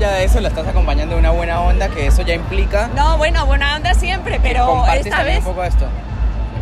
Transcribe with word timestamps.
allá 0.00 0.12
de 0.16 0.24
eso, 0.24 0.40
la 0.40 0.48
estás 0.48 0.66
acompañando 0.66 1.14
de 1.14 1.20
una 1.20 1.30
buena 1.30 1.60
onda, 1.60 1.88
que 1.88 2.06
eso 2.06 2.22
ya 2.22 2.34
implica 2.34 2.88
No, 2.96 3.18
bueno, 3.18 3.44
buena 3.44 3.76
onda 3.76 3.92
siempre, 3.92 4.40
pero 4.42 4.86
esta 4.94 5.22
vez 5.22 5.38
un 5.38 5.44
poco 5.44 5.62
esto. 5.62 5.86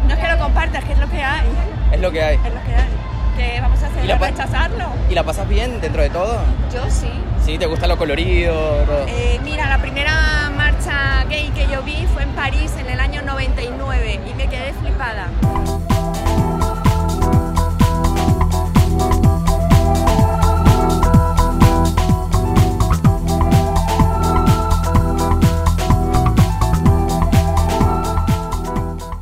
no 0.07 0.15
es 0.15 0.19
que 0.21 0.29
lo 0.29 0.39
compartas, 0.39 0.85
que 0.85 0.93
es 0.93 0.99
lo 0.99 1.09
que 1.09 1.23
hay. 1.23 1.47
Es 1.93 2.01
lo 2.01 2.11
que 2.11 2.23
hay. 2.23 2.37
Es 2.37 2.43
lo 2.43 2.63
que 2.65 2.75
hay. 2.75 2.89
¿Qué 3.37 3.61
vamos 3.61 3.81
a 3.83 3.87
hacer? 3.87 4.05
¿Y 4.05 4.09
la 4.09 4.19
¿Rechazarlo? 4.19 4.87
¿Y 5.09 5.15
la 5.15 5.23
pasas 5.23 5.49
bien 5.49 5.81
dentro 5.81 6.03
de 6.03 6.11
todo? 6.11 6.41
Yo 6.75 6.83
sí. 6.91 7.11
Sí, 7.45 7.57
¿te 7.59 7.67
gusta 7.67 7.87
lo 7.87 7.97
colorido? 7.97 8.55
todo? 8.85 9.07
Eh, 9.07 9.39
mira, 9.45 9.69
la 9.69 9.79
primera 9.79 10.51
marcha 10.57 11.25
gay 11.29 11.51
que 11.55 11.69
yo 11.69 11.83
vi 11.83 12.07
fue 12.13 12.25
en 12.25 12.31
París 12.31 12.73
en 12.79 12.91
el 12.91 12.99
año 12.99 13.23
99 13.23 14.21
y 14.29 14.35
me 14.35 14.49
quedé 14.49 14.73
flipada. 14.73 15.29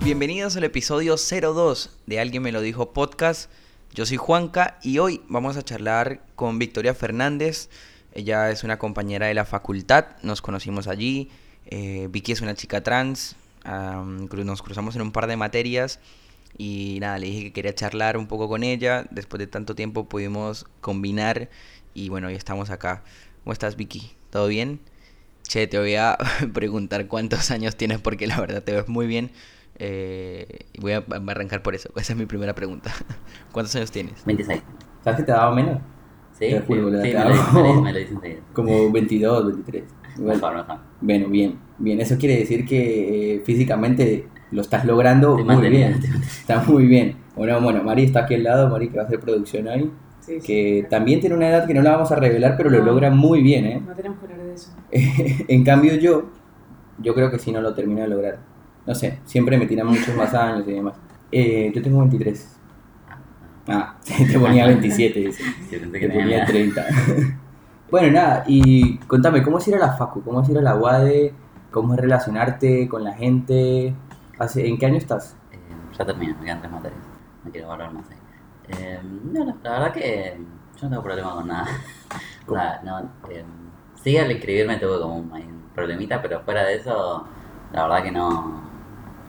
Bienvenidos 0.06 0.56
al 0.56 0.62
episodio 0.62 1.16
02 1.16 1.90
de 2.06 2.20
Alguien 2.20 2.40
me 2.40 2.52
lo 2.52 2.60
dijo 2.60 2.92
podcast. 2.92 3.50
Yo 3.92 4.06
soy 4.06 4.18
Juanca 4.18 4.78
y 4.80 4.98
hoy 4.98 5.20
vamos 5.26 5.56
a 5.56 5.64
charlar 5.64 6.20
con 6.36 6.60
Victoria 6.60 6.94
Fernández. 6.94 7.68
Ella 8.12 8.50
es 8.50 8.62
una 8.62 8.78
compañera 8.78 9.26
de 9.26 9.34
la 9.34 9.44
facultad, 9.44 10.06
nos 10.22 10.42
conocimos 10.42 10.86
allí. 10.86 11.28
Eh, 11.64 12.06
Vicky 12.08 12.30
es 12.30 12.40
una 12.40 12.54
chica 12.54 12.84
trans, 12.84 13.34
nos 13.64 14.62
cruzamos 14.62 14.94
en 14.94 15.02
un 15.02 15.10
par 15.10 15.26
de 15.26 15.36
materias 15.36 15.98
y 16.56 16.98
nada, 17.00 17.18
le 17.18 17.26
dije 17.26 17.42
que 17.42 17.52
quería 17.52 17.74
charlar 17.74 18.16
un 18.16 18.28
poco 18.28 18.48
con 18.48 18.62
ella. 18.62 19.08
Después 19.10 19.40
de 19.40 19.48
tanto 19.48 19.74
tiempo 19.74 20.08
pudimos 20.08 20.66
combinar 20.80 21.50
y 21.94 22.10
bueno, 22.10 22.28
hoy 22.28 22.34
estamos 22.34 22.70
acá. 22.70 23.02
¿Cómo 23.42 23.52
estás 23.52 23.74
Vicky? 23.74 24.12
¿Todo 24.30 24.46
bien? 24.46 24.78
Che, 25.42 25.66
te 25.66 25.80
voy 25.80 25.96
a 25.96 26.16
preguntar 26.54 27.08
cuántos 27.08 27.50
años 27.50 27.74
tienes 27.74 27.98
porque 27.98 28.28
la 28.28 28.38
verdad 28.40 28.62
te 28.62 28.72
ves 28.72 28.86
muy 28.86 29.08
bien. 29.08 29.32
Eh, 29.78 30.66
voy 30.80 30.92
a, 30.92 31.04
arrancar 31.28 31.62
por 31.62 31.74
eso. 31.74 31.90
Esa 31.96 32.12
es 32.12 32.18
mi 32.18 32.26
primera 32.26 32.54
pregunta. 32.54 32.92
¿Cuántos 33.52 33.74
años 33.76 33.90
tienes? 33.90 34.24
26. 34.24 34.62
¿Sabes 35.02 35.20
que 35.20 35.24
te 35.24 35.32
daba 35.32 35.54
menos? 35.54 35.78
¿Sí? 36.32 36.48
Te 36.48 36.60
juro, 36.60 36.90
sí, 36.90 37.08
sí, 37.10 37.14
me, 37.16 37.24
lo 37.24 37.30
dice, 37.30 37.52
me, 37.52 37.62
lo, 37.62 37.82
me 37.82 37.92
lo 37.92 37.98
dice 37.98 38.12
enseguida. 38.14 38.40
Como 38.52 38.92
22, 38.92 39.46
23. 39.46 39.84
Igual. 40.18 40.36
Mejor, 40.36 40.56
mejor. 40.56 40.76
Bueno, 41.00 41.28
bien, 41.28 41.58
bien. 41.78 42.00
Eso 42.00 42.18
quiere 42.18 42.36
decir 42.38 42.66
que 42.66 43.36
eh, 43.36 43.40
físicamente 43.40 44.28
lo 44.50 44.60
estás 44.62 44.84
logrando 44.84 45.36
Te 45.36 45.44
muy 45.44 45.54
mantenía, 45.54 45.88
bien. 45.88 46.00
Está 46.22 46.62
muy 46.62 46.86
bien. 46.86 47.16
Bueno, 47.34 47.60
bueno, 47.60 47.82
Mari 47.82 48.04
está 48.04 48.20
aquí 48.20 48.34
al 48.34 48.42
lado, 48.44 48.68
Mari 48.68 48.88
que 48.88 48.96
va 48.96 49.04
a 49.04 49.06
hacer 49.06 49.20
producción 49.20 49.66
hoy. 49.68 49.90
Sí, 50.20 50.40
sí. 50.40 50.46
Que 50.46 50.86
también 50.90 51.20
tiene 51.20 51.36
una 51.36 51.48
edad 51.48 51.66
que 51.66 51.74
no 51.74 51.82
la 51.82 51.92
vamos 51.92 52.10
a 52.12 52.16
revelar, 52.16 52.56
pero 52.56 52.68
lo 52.70 52.78
No. 52.78 52.84
logra 52.86 53.10
muy 53.10 53.42
bien, 53.42 53.64
¿eh? 53.66 53.82
No 53.86 53.94
tenemos 53.94 54.18
que 54.18 54.24
hablar 54.26 54.46
de 54.46 54.54
eso. 54.54 54.70
en 55.48 55.64
cambio 55.64 55.94
yo, 55.94 56.30
yo 56.98 57.14
creo 57.14 57.30
que 57.30 57.38
sí 57.38 57.52
no 57.52 57.60
lo 57.60 57.74
termino 57.74 58.02
de 58.02 58.08
lograr. 58.08 58.38
No 58.86 58.94
sé, 58.94 59.18
siempre 59.24 59.58
me 59.58 59.66
tiran 59.66 59.86
muchos 59.86 60.14
más 60.16 60.32
años 60.34 60.64
y 60.68 60.72
demás. 60.72 60.94
Eh, 61.32 61.72
yo 61.74 61.82
tengo 61.82 61.98
23. 62.00 62.56
Ah, 63.68 63.96
te 64.04 64.38
ponía 64.38 64.66
27, 64.66 65.18
dice. 65.20 65.42
Pensé 65.70 65.86
Te 65.90 66.00
que 66.00 66.08
ponía 66.08 66.24
miedo. 66.26 66.44
30. 66.46 66.84
bueno, 67.90 68.12
nada, 68.12 68.44
y 68.46 68.98
contame, 68.98 69.42
¿cómo 69.42 69.58
es 69.58 69.66
ir 69.68 69.74
a 69.74 69.78
la 69.78 69.92
facu? 69.92 70.22
¿Cómo 70.22 70.40
es 70.42 70.48
ir 70.48 70.58
a 70.58 70.62
la 70.62 70.76
UADE? 70.76 71.34
¿Cómo 71.72 71.94
es 71.94 72.00
relacionarte 72.00 72.88
con 72.88 73.02
la 73.04 73.12
gente? 73.14 73.94
¿Hace- 74.38 74.66
¿En 74.68 74.78
qué 74.78 74.86
año 74.86 74.96
estás? 74.98 75.36
Eh, 75.52 75.58
ya 75.98 76.04
termino, 76.06 76.36
me 76.38 76.44
quedan 76.44 76.60
tres 76.60 76.72
materias. 76.72 77.00
No 77.44 77.50
quiero 77.50 77.68
volver 77.68 77.90
más 77.90 78.04
ahí. 78.10 78.16
Eh, 78.68 79.00
no, 79.32 79.44
la, 79.44 79.56
la 79.62 79.70
verdad 79.72 79.92
que 79.92 80.36
yo 80.76 80.82
no 80.84 80.90
tengo 80.90 81.02
problema 81.02 81.34
con 81.34 81.48
nada. 81.48 81.66
O 82.46 82.54
sea, 82.54 82.80
no, 82.84 83.00
eh, 83.30 83.44
sí, 84.02 84.16
al 84.16 84.30
inscribirme 84.30 84.76
tuve 84.76 85.00
como 85.00 85.16
un 85.16 85.30
problemita, 85.74 86.22
pero 86.22 86.40
fuera 86.40 86.64
de 86.64 86.76
eso, 86.76 87.26
la 87.72 87.82
verdad 87.82 88.02
que 88.04 88.12
no, 88.12 88.62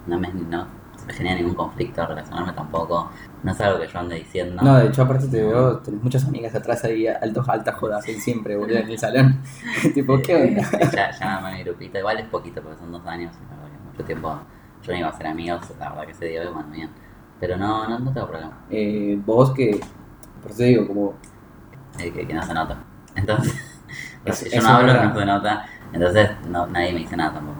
no, 0.08 0.20
me, 0.20 0.30
no 0.30 0.68
me 1.06 1.14
genera 1.14 1.36
ningún 1.36 1.56
conflicto 1.56 2.06
relacionarme 2.06 2.54
tampoco. 2.54 3.10
No 3.44 3.52
es 3.52 3.62
algo 3.62 3.80
que 3.80 3.88
yo 3.88 4.00
ande 4.00 4.16
diciendo. 4.16 4.62
No, 4.62 4.76
de 4.78 4.88
hecho, 4.88 5.04
aparte 5.04 5.28
te 5.28 5.42
veo, 5.42 5.78
tenés 5.80 6.02
muchas 6.02 6.26
amigas 6.26 6.54
atrás 6.56 6.84
ahí, 6.84 7.08
altos, 7.08 7.48
altas 7.48 7.76
jodas, 7.76 8.06
ahí 8.06 8.20
siempre, 8.20 8.58
boludo, 8.58 8.78
en 8.80 8.90
el 8.90 9.00
salón. 9.00 9.42
tipo, 9.94 10.20
¿qué 10.22 10.36
onda? 10.36 10.62
Eh, 10.80 10.90
ya, 10.94 11.12
ya 11.12 11.40
me 11.42 11.54
mi 11.54 11.64
grupito, 11.64 12.00
igual 12.00 12.18
es 12.20 12.26
poquito 12.28 12.62
porque 12.62 12.78
son 12.80 12.92
dos 12.92 13.06
años 13.06 13.34
mucho 13.92 14.04
tiempo 14.06 14.38
yo 14.84 14.92
no 14.94 15.00
iba 15.00 15.08
a 15.10 15.18
ser 15.18 15.28
amigos, 15.28 15.62
la 15.80 15.90
verdad 15.90 16.06
que 16.08 16.14
se 16.14 16.26
dio 16.26 16.44
y 16.44 16.48
bueno, 16.54 16.70
bien. 16.72 16.90
Pero 17.40 17.58
no, 17.58 17.88
no, 17.88 18.00
no 18.00 18.12
tengo 18.14 18.28
problema, 18.28 18.58
Eh, 18.70 19.20
vos 19.26 19.52
que, 19.52 19.80
por 20.42 20.52
eso 20.52 20.64
digo, 20.64 20.88
como, 20.88 21.14
eh, 22.00 22.12
que, 22.12 22.28
que 22.28 22.34
no 22.34 22.44
se 22.44 22.54
nota. 22.54 22.78
Entonces, 23.16 23.54
Es- 24.26 24.38
si 24.38 24.50
yo 24.50 24.62
no 24.62 24.70
hablo, 24.70 24.88
verdad. 24.94 25.14
no 25.14 25.20
se 25.20 25.26
nota, 25.26 25.66
entonces 25.94 26.30
no, 26.50 26.68
nadie 26.68 26.94
me 26.94 27.00
dice 27.00 27.16
nada 27.16 27.34
tampoco. 27.36 27.60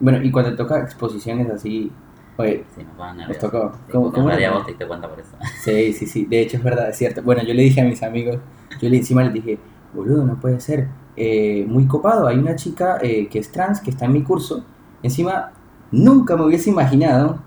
Bueno, 0.00 0.22
y 0.22 0.30
cuando 0.30 0.54
toca 0.56 0.80
exposiciones 0.80 1.50
así, 1.50 1.90
oye, 2.36 2.64
Sí, 2.74 2.84
¿Nos 3.28 3.38
tocó? 3.38 3.72
Sí, 3.86 3.92
¿Cómo- 3.92 4.12
cómo 4.12 4.30
era? 4.30 4.52
vos 4.52 4.66
te 4.66 4.86
cuenta 4.86 5.08
por 5.08 5.20
eso. 5.20 5.30
Sí, 5.62 5.92
sí, 5.92 6.06
sí. 6.06 6.26
De 6.26 6.40
hecho, 6.40 6.56
es 6.56 6.62
verdad, 6.64 6.88
es 6.90 6.96
cierto. 6.98 7.22
Bueno, 7.22 7.42
yo 7.42 7.54
le 7.54 7.62
dije 7.62 7.80
a 7.80 7.84
mis 7.84 8.02
amigos, 8.02 8.38
yo 8.80 8.88
le, 8.88 8.96
encima 8.96 9.22
les 9.22 9.32
dije, 9.32 9.58
boludo, 9.92 10.24
no 10.24 10.36
puede 10.40 10.60
ser. 10.60 10.88
Eh, 11.16 11.64
muy 11.68 11.86
copado. 11.86 12.26
Hay 12.26 12.38
una 12.38 12.56
chica 12.56 12.98
eh, 13.00 13.28
que 13.28 13.38
es 13.38 13.52
trans, 13.52 13.80
que 13.80 13.90
está 13.90 14.04
en 14.06 14.12
mi 14.12 14.22
curso. 14.24 14.64
Encima, 15.02 15.52
nunca 15.92 16.36
me 16.36 16.44
hubiese 16.44 16.70
imaginado 16.70 17.38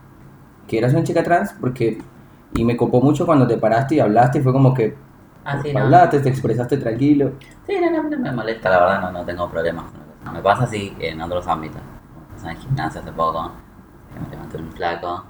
que 0.68 0.78
eras 0.78 0.94
una 0.94 1.04
chica 1.04 1.24
trans, 1.24 1.54
porque. 1.60 1.98
Y 2.54 2.64
me 2.64 2.78
copó 2.78 3.02
mucho 3.02 3.26
cuando 3.26 3.46
te 3.46 3.58
paraste 3.58 3.96
y 3.96 4.00
hablaste. 4.00 4.40
y 4.40 4.42
Fue 4.42 4.54
como 4.54 4.74
que 4.74 4.96
Ah, 5.44 5.62
sí, 5.62 5.74
no. 5.74 5.82
hablaste, 5.82 6.20
te 6.22 6.30
expresaste 6.30 6.78
tranquilo. 6.78 7.32
Sí, 7.68 7.74
no, 7.82 7.92
no, 7.92 8.10
no 8.10 8.18
me 8.20 8.32
molesta, 8.32 8.70
la 8.70 8.80
verdad, 8.80 9.02
no, 9.02 9.12
no 9.12 9.26
tengo 9.26 9.50
problemas 9.50 9.86
eso. 9.94 10.32
Me 10.32 10.42
pasa 10.42 10.64
así 10.64 10.94
en 11.00 11.22
otros 11.22 11.46
ámbitos. 11.48 11.82
Como 12.38 12.50
pasó 12.50 12.50
en 12.50 12.58
gimnasia 12.58 13.02
hace 13.02 13.12
poco, 13.12 13.52
que 14.14 14.20
me 14.20 14.30
levanté 14.30 14.58
un 14.58 14.72
flaco 14.72 15.26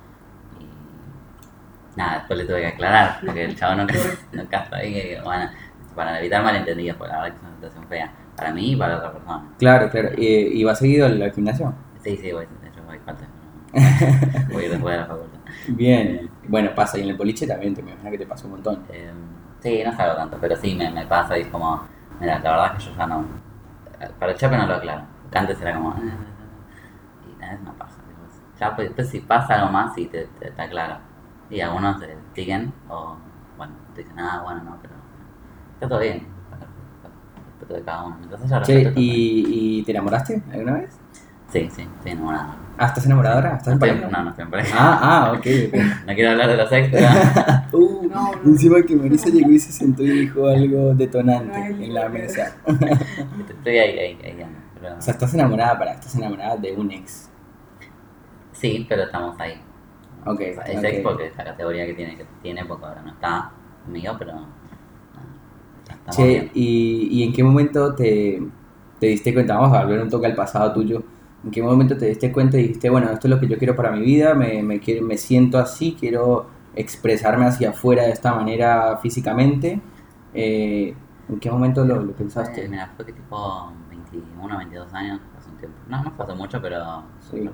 y. 0.60 1.98
Nada, 1.98 2.18
después 2.20 2.40
le 2.40 2.46
tuve 2.46 2.62
que 2.62 2.68
aclarar, 2.68 3.20
porque 3.26 3.46
el 3.46 3.56
chavo 3.56 3.76
no, 3.76 3.88
no 4.34 4.50
capta 4.50 4.78
ahí 4.78 4.94
que, 4.94 5.22
bueno, 5.24 5.50
para 5.96 6.20
evitar 6.20 6.44
malentendidos, 6.44 6.98
porque 6.98 7.14
la 7.14 7.22
verdad 7.22 7.32
que 7.32 7.38
es 7.38 7.44
una 7.44 7.56
situación 7.56 7.88
fea 7.88 8.14
para 8.36 8.54
mí 8.54 8.72
y 8.74 8.76
para 8.76 8.98
otra 8.98 9.12
persona. 9.12 9.44
Claro, 9.58 9.90
claro. 9.90 10.10
Eh, 10.18 10.50
¿Y 10.54 10.64
vas 10.64 10.78
seguido 10.80 11.08
al 11.08 11.22
al 11.22 11.32
gimnasio? 11.34 11.74
Sí, 12.04 12.18
sí, 12.18 12.32
voy, 12.32 12.44
hecho 12.44 12.84
voy 12.86 13.00
falta. 13.00 13.26
Voy 14.52 14.68
después 14.70 14.94
de 14.96 15.02
la 15.02 15.06
facultad. 15.06 15.40
Bien. 15.68 16.30
Bueno, 16.48 16.74
pasa. 16.74 16.98
Y 16.98 17.04
en 17.04 17.10
el 17.10 17.18
boliche 17.18 17.46
también, 17.46 17.76
te 17.76 17.82
me 17.84 17.92
imagino 17.92 18.12
que 18.12 18.18
te 18.18 18.26
pasó 18.26 18.46
un 18.46 18.54
montón. 18.54 18.84
Eh, 18.90 19.12
sí, 19.62 19.82
no 19.86 19.96
salgo 19.96 20.16
tanto, 20.16 20.38
pero 20.40 20.56
sí 20.56 20.74
me, 20.74 20.90
me 20.90 21.06
pasa 21.06 21.38
y 21.38 21.42
es 21.42 21.48
como, 21.48 21.84
mira, 22.20 22.40
la 22.40 22.52
verdad 22.52 22.72
es 22.78 22.84
que 22.84 22.90
yo 22.90 22.98
ya 22.98 23.08
no. 23.08 23.26
Para 24.20 24.32
el 24.32 24.38
chape 24.38 24.58
no 24.58 24.66
lo 24.68 24.76
aclaro. 24.76 25.02
Antes 25.34 25.62
era 25.62 25.74
como. 25.74 25.96
"Eh, 27.52 27.54
es 27.56 27.62
una 27.62 27.74
paja. 27.74 27.92
Ya, 28.60 28.76
pues, 28.76 28.88
después 28.88 29.10
si 29.10 29.20
pasa 29.20 29.56
algo 29.56 29.72
más, 29.72 29.94
sí 29.94 30.06
te, 30.08 30.28
te, 30.40 30.50
te 30.52 30.62
aclaro. 30.62 30.98
Y 31.50 31.62
algunos 31.62 32.00
se 32.00 32.16
siguen, 32.34 32.74
o 32.90 33.16
bueno, 33.58 33.74
te 33.94 34.02
dicen, 34.02 34.20
ah, 34.20 34.42
bueno, 34.44 34.64
no, 34.64 34.78
pero. 34.82 34.94
Está 35.76 35.88
todo 35.88 36.00
bien. 36.00 36.26
Respeto 37.60 37.74
de 37.76 37.82
cada 37.84 38.04
uno. 38.06 38.18
Entonces 38.24 38.50
ya 38.50 38.62
Che. 38.62 38.94
¿y, 38.96 39.80
¿y 39.80 39.84
te 39.84 39.92
enamoraste 39.92 40.42
alguna 40.52 40.74
vez? 40.74 40.98
Sí, 41.52 41.70
sí, 41.74 41.82
estoy 41.98 42.12
enamorado. 42.12 42.50
Ah, 42.80 42.88
¿estás 42.88 43.06
enamorada 43.06 43.36
ahora? 43.36 43.50
¿Estás 43.58 43.68
No, 43.68 43.74
en 43.74 43.80
pareja? 43.80 44.08
no, 44.10 44.24
no 44.24 44.30
estoy 44.32 44.44
en 44.46 44.52
pareja. 44.52 44.76
Ah, 44.78 45.00
ah, 45.02 45.32
ok. 45.34 45.46
No 46.08 46.14
quiero 46.16 46.32
hablar 46.32 46.48
de 46.50 46.58
los 46.58 46.72
extras. 46.72 47.64
Uh, 47.74 48.08
No, 48.10 48.32
no. 48.32 48.44
encima 48.46 48.82
que 48.82 48.96
Marisa 48.96 49.30
llegó 49.30 49.52
y 49.52 49.60
se 49.60 49.72
sentó 49.72 50.02
y 50.04 50.10
dijo 50.10 50.48
algo 50.48 50.94
detonante 50.96 51.58
No, 51.70 51.84
en 51.84 51.94
la 51.94 52.10
mesa. 52.10 52.56
estoy 52.66 53.78
ahí, 53.78 54.00
ahí, 54.00 54.20
ahí. 54.24 54.46
pero- 54.82 54.98
O 54.98 55.02
sea, 55.02 55.14
estás 55.14 55.34
enamorada, 55.34 55.78
para, 55.78 55.94
estás 55.94 56.16
enamorada 56.16 56.58
de 56.58 56.74
un 56.74 56.92
ex. 56.92 57.30
Sí, 58.60 58.86
pero 58.90 59.04
estamos 59.04 59.40
ahí. 59.40 59.62
Ok, 60.26 60.42
O 60.52 60.54
sea, 60.56 60.66
es 60.66 60.84
ok. 60.84 60.92
ex 60.92 61.02
porque 61.02 61.28
es 61.28 61.38
la 61.38 61.46
categoría 61.46 61.86
que 61.86 61.94
tiene, 61.96 62.18
que 62.18 62.26
tiene 62.42 62.66
porque 62.66 62.86
ahora 62.86 63.02
no 63.04 63.12
está 63.12 63.52
conmigo, 63.84 64.16
pero 64.20 64.34
estamos 65.90 66.30
Che, 66.32 66.32
bien. 66.32 66.52
¿y, 66.54 67.10
¿y 67.20 67.24
en 67.24 67.34
qué 67.34 67.44
momento 67.44 67.94
te, 67.96 68.40
te 69.00 69.08
diste 69.08 69.34
cuenta? 69.34 69.56
Vamos 69.58 69.78
a 69.78 69.84
volver 69.84 70.02
un 70.02 70.10
toque 70.10 70.28
al 70.28 70.36
pasado 70.36 70.74
tuyo. 70.74 71.04
¿En 71.44 71.52
qué 71.52 71.62
momento 71.62 71.98
te 71.98 72.06
diste 72.08 72.32
cuenta 72.32 72.58
y 72.58 72.64
dijiste, 72.64 72.90
bueno, 72.90 73.12
esto 73.12 73.28
es 73.28 73.32
lo 73.34 73.40
que 73.40 73.48
yo 73.48 73.58
quiero 73.58 73.76
para 73.76 73.92
mi 73.92 74.02
vida, 74.02 74.34
me, 74.34 74.64
me, 74.64 74.80
quiero- 74.80 75.06
me 75.06 75.18
siento 75.18 75.58
así, 75.60 75.96
quiero 76.00 76.50
expresarme 76.74 77.46
hacia 77.46 77.72
afuera 77.72 78.04
de 78.04 78.12
esta 78.12 78.34
manera 78.34 78.98
físicamente? 79.02 79.82
Eh, 80.34 80.98
¿En 81.28 81.40
qué 81.40 81.52
momento 81.52 81.86
lo, 81.86 82.02
lo 82.04 82.16
pensaste? 82.16 82.62
Eh, 82.62 82.68
mira, 82.70 82.94
fue 82.96 83.06
que 83.06 83.14
tipo 83.14 83.72
21, 84.12 84.58
22 84.58 84.94
años, 84.94 85.20
hace 85.38 85.50
un 85.50 85.58
tiempo. 85.58 85.78
No, 85.88 86.04
no 86.04 86.12
fue 86.12 86.26
hace 86.26 86.36
mucho, 86.36 86.62
pero 86.62 87.04
Sí. 87.20 87.50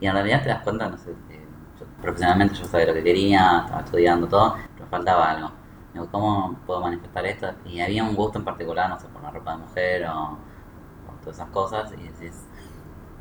Y 0.00 0.06
en 0.06 0.12
realidad 0.12 0.42
te 0.42 0.48
das 0.48 0.62
cuenta, 0.62 0.88
no 0.88 0.96
sé, 0.96 1.10
eh, 1.30 1.44
yo- 1.78 1.86
profesionalmente 2.02 2.54
yo 2.54 2.64
sabía 2.64 2.86
lo 2.86 2.94
que 2.94 3.02
quería, 3.04 3.60
estaba 3.64 3.80
estudiando 3.82 4.26
todo, 4.26 4.56
pero 4.74 4.86
faltaba 4.88 5.30
algo. 5.30 5.50
Digo, 5.92 6.08
¿cómo 6.10 6.54
puedo 6.66 6.80
manifestar 6.80 7.24
esto? 7.26 7.48
Y 7.64 7.80
había 7.80 8.04
un 8.04 8.14
gusto 8.14 8.38
en 8.38 8.44
particular, 8.44 8.88
no 8.90 8.98
sé, 8.98 9.06
por 9.08 9.22
la 9.22 9.30
ropa 9.30 9.52
de 9.52 9.58
mujer 9.58 10.06
o, 10.06 10.22
o 10.32 11.12
todas 11.20 11.36
esas 11.36 11.48
cosas, 11.50 11.92
y 11.98 12.02
decís, 12.08 12.46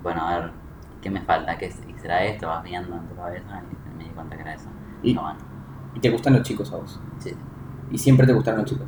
bueno, 0.03 0.21
a 0.27 0.39
ver, 0.39 0.51
¿qué 1.01 1.09
me 1.09 1.21
falta? 1.21 1.57
¿Qué 1.57 1.67
es- 1.67 1.81
y 1.87 1.93
será 1.99 2.23
esto? 2.25 2.47
Vas 2.47 2.63
viendo 2.63 2.95
en 2.95 3.07
tu 3.07 3.15
cabeza 3.15 3.61
y 3.93 3.97
me 3.97 4.03
di 4.05 4.09
cuenta 4.11 4.35
que 4.35 4.41
era 4.41 4.53
eso. 4.53 4.69
Y- 5.03 5.13
bueno, 5.15 5.35
¿Y 5.93 5.99
te 6.01 6.09
gustan 6.09 6.33
los 6.33 6.41
chicos 6.43 6.71
a 6.73 6.77
vos? 6.77 6.99
sí, 7.19 7.33
¿Y 7.91 7.97
siempre 7.97 8.27
te 8.27 8.33
gustaron 8.33 8.61
los 8.61 8.69
chicos? 8.69 8.87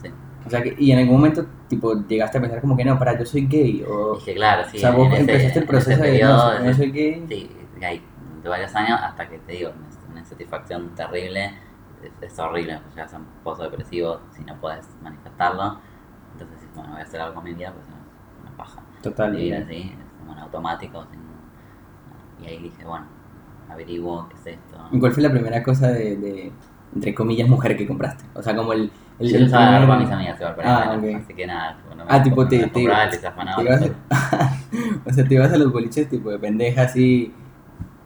sí. 0.00 0.08
O 0.46 0.50
sea, 0.50 0.62
que, 0.62 0.76
y 0.78 0.92
en 0.92 0.98
algún 1.00 1.16
momento, 1.16 1.44
tipo, 1.74 1.94
llegaste 2.06 2.38
a 2.38 2.40
pensar 2.40 2.60
como 2.60 2.76
que 2.76 2.84
no, 2.84 2.98
para, 2.98 3.18
yo 3.18 3.24
soy 3.24 3.46
gay. 3.46 3.84
O, 3.88 4.14
Dije, 4.16 4.34
claro, 4.34 4.68
sí. 4.70 4.76
o 4.78 4.80
sea, 4.80 4.90
vos 4.92 5.08
ese- 5.12 5.20
empezaste 5.20 5.58
el 5.58 5.66
proceso 5.66 5.90
ese 5.92 6.02
de, 6.02 6.08
periodo, 6.10 6.58
no, 6.58 6.64
no 6.64 6.74
soy 6.74 6.90
gay. 6.92 7.24
Sí, 7.28 7.50
gay, 7.80 8.02
de 8.42 8.48
varios 8.48 8.74
años 8.74 8.98
hasta 9.02 9.28
que 9.28 9.38
te 9.38 9.52
digo, 9.52 9.70
es 9.88 9.98
una 10.10 10.20
insatisfacción 10.20 10.94
terrible, 10.94 11.52
es, 12.02 12.12
es 12.32 12.38
horrible, 12.38 12.78
pues 12.82 12.94
llegas 12.94 13.14
a 13.14 13.18
un 13.18 13.26
pozo 13.42 13.62
depresivo 13.64 14.20
si 14.36 14.42
no 14.44 14.54
puedes 14.60 14.86
manifestarlo. 15.02 15.78
Entonces 16.32 16.60
dices, 16.60 16.74
bueno, 16.74 16.92
voy 16.92 17.00
a 17.00 17.04
hacer 17.04 17.20
algo 17.20 17.34
con 17.36 17.44
mi 17.44 17.54
vida, 17.54 17.72
pues 17.72 17.86
es 17.86 18.42
una 18.42 18.56
paja. 18.56 18.82
Total. 19.02 19.30
Vivir 19.32 19.52
y- 19.52 19.56
así, 19.62 19.76
es 19.98 20.18
como 20.18 20.32
en 20.32 20.38
automático. 20.38 21.04
sin- 21.10 21.24
y 22.44 22.48
ahí 22.48 22.58
dije, 22.58 22.84
bueno, 22.84 23.06
averiguo 23.70 24.28
qué 24.28 24.34
es 24.36 24.58
esto. 24.58 24.76
¿Y 24.92 24.98
cuál 24.98 25.12
fue 25.12 25.22
la 25.22 25.30
primera 25.30 25.62
cosa 25.62 25.88
de, 25.88 26.16
de, 26.16 26.52
entre 26.94 27.14
comillas, 27.14 27.48
mujer 27.48 27.76
que 27.76 27.86
compraste? 27.86 28.24
O 28.34 28.42
sea, 28.42 28.54
como 28.56 28.72
el... 28.72 28.90
el, 29.18 29.28
Yo 29.30 29.38
el 29.38 29.44
primer- 29.44 29.88
para 29.88 29.98
mis 29.98 30.10
amigas 30.10 30.36
igual, 30.40 30.56
para 30.56 30.76
Ah, 30.76 30.92
así 31.16 31.34
que 31.34 31.46
nada, 31.46 31.78
bueno, 31.86 32.04
Ah, 32.08 32.22
tipo, 32.22 32.42
me 32.42 32.48
te- 32.50 32.58
te- 32.58 32.68
te 32.68 32.92
a- 32.92 33.08
o 35.06 35.12
sea, 35.12 35.24
te 35.24 35.34
ibas 35.34 35.52
a 35.52 35.56
los 35.56 35.72
boliches 35.72 36.08
tipo 36.08 36.30
de 36.30 36.38
pendeja 36.38 36.82
así. 36.82 37.32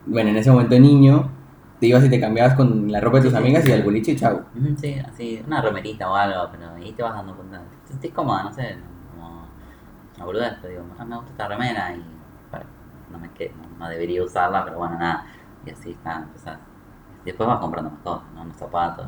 Bueno, 0.06 0.30
en 0.30 0.36
ese 0.36 0.50
momento 0.50 0.74
de 0.74 0.80
niño, 0.80 1.30
te 1.80 1.86
ibas 1.86 2.04
y 2.04 2.10
te 2.10 2.20
cambiabas 2.20 2.54
con 2.54 2.90
la 2.90 3.00
ropa 3.00 3.18
de 3.18 3.24
tus 3.24 3.32
Sí, 3.32 3.38
amigas 3.38 3.64
sí. 3.64 3.70
y 3.70 3.72
al 3.74 3.82
boliche 3.82 4.12
y 4.12 4.16
chau. 4.16 4.40
Sí, 4.76 4.94
así, 4.98 5.42
una 5.46 5.60
remerita 5.60 6.10
o 6.10 6.14
algo, 6.14 6.48
pero 6.50 6.70
ahí 6.74 6.92
te 6.92 7.02
vas 7.02 7.14
dando 7.14 7.34
cuenta. 7.36 7.60
Te 7.86 7.92
sentís 7.92 8.12
cómoda, 8.12 8.42
no 8.44 8.52
sé, 8.52 8.76
como 9.10 9.46
una 10.28 10.58
pero 10.60 10.68
digo, 10.68 10.84
ah, 10.98 11.04
me 11.04 11.16
gusta 11.16 11.30
esta 11.30 11.48
remera 11.48 11.92
y 11.94 12.02
bueno, 12.50 12.66
no 13.12 13.18
me 13.18 13.30
quedo, 13.30 13.52
no, 13.56 13.78
no 13.78 13.88
debería 13.88 14.22
usarla, 14.24 14.64
pero 14.64 14.78
bueno, 14.78 14.98
nada. 14.98 15.26
Y 15.66 15.70
así 15.70 15.90
está, 15.92 16.16
empezás. 16.16 16.58
Después 17.24 17.46
vas 17.48 17.58
comprando 17.60 17.90
más 17.90 18.00
cosas, 18.00 18.22
¿no? 18.34 18.44
Los 18.44 18.56
zapatos. 18.56 19.06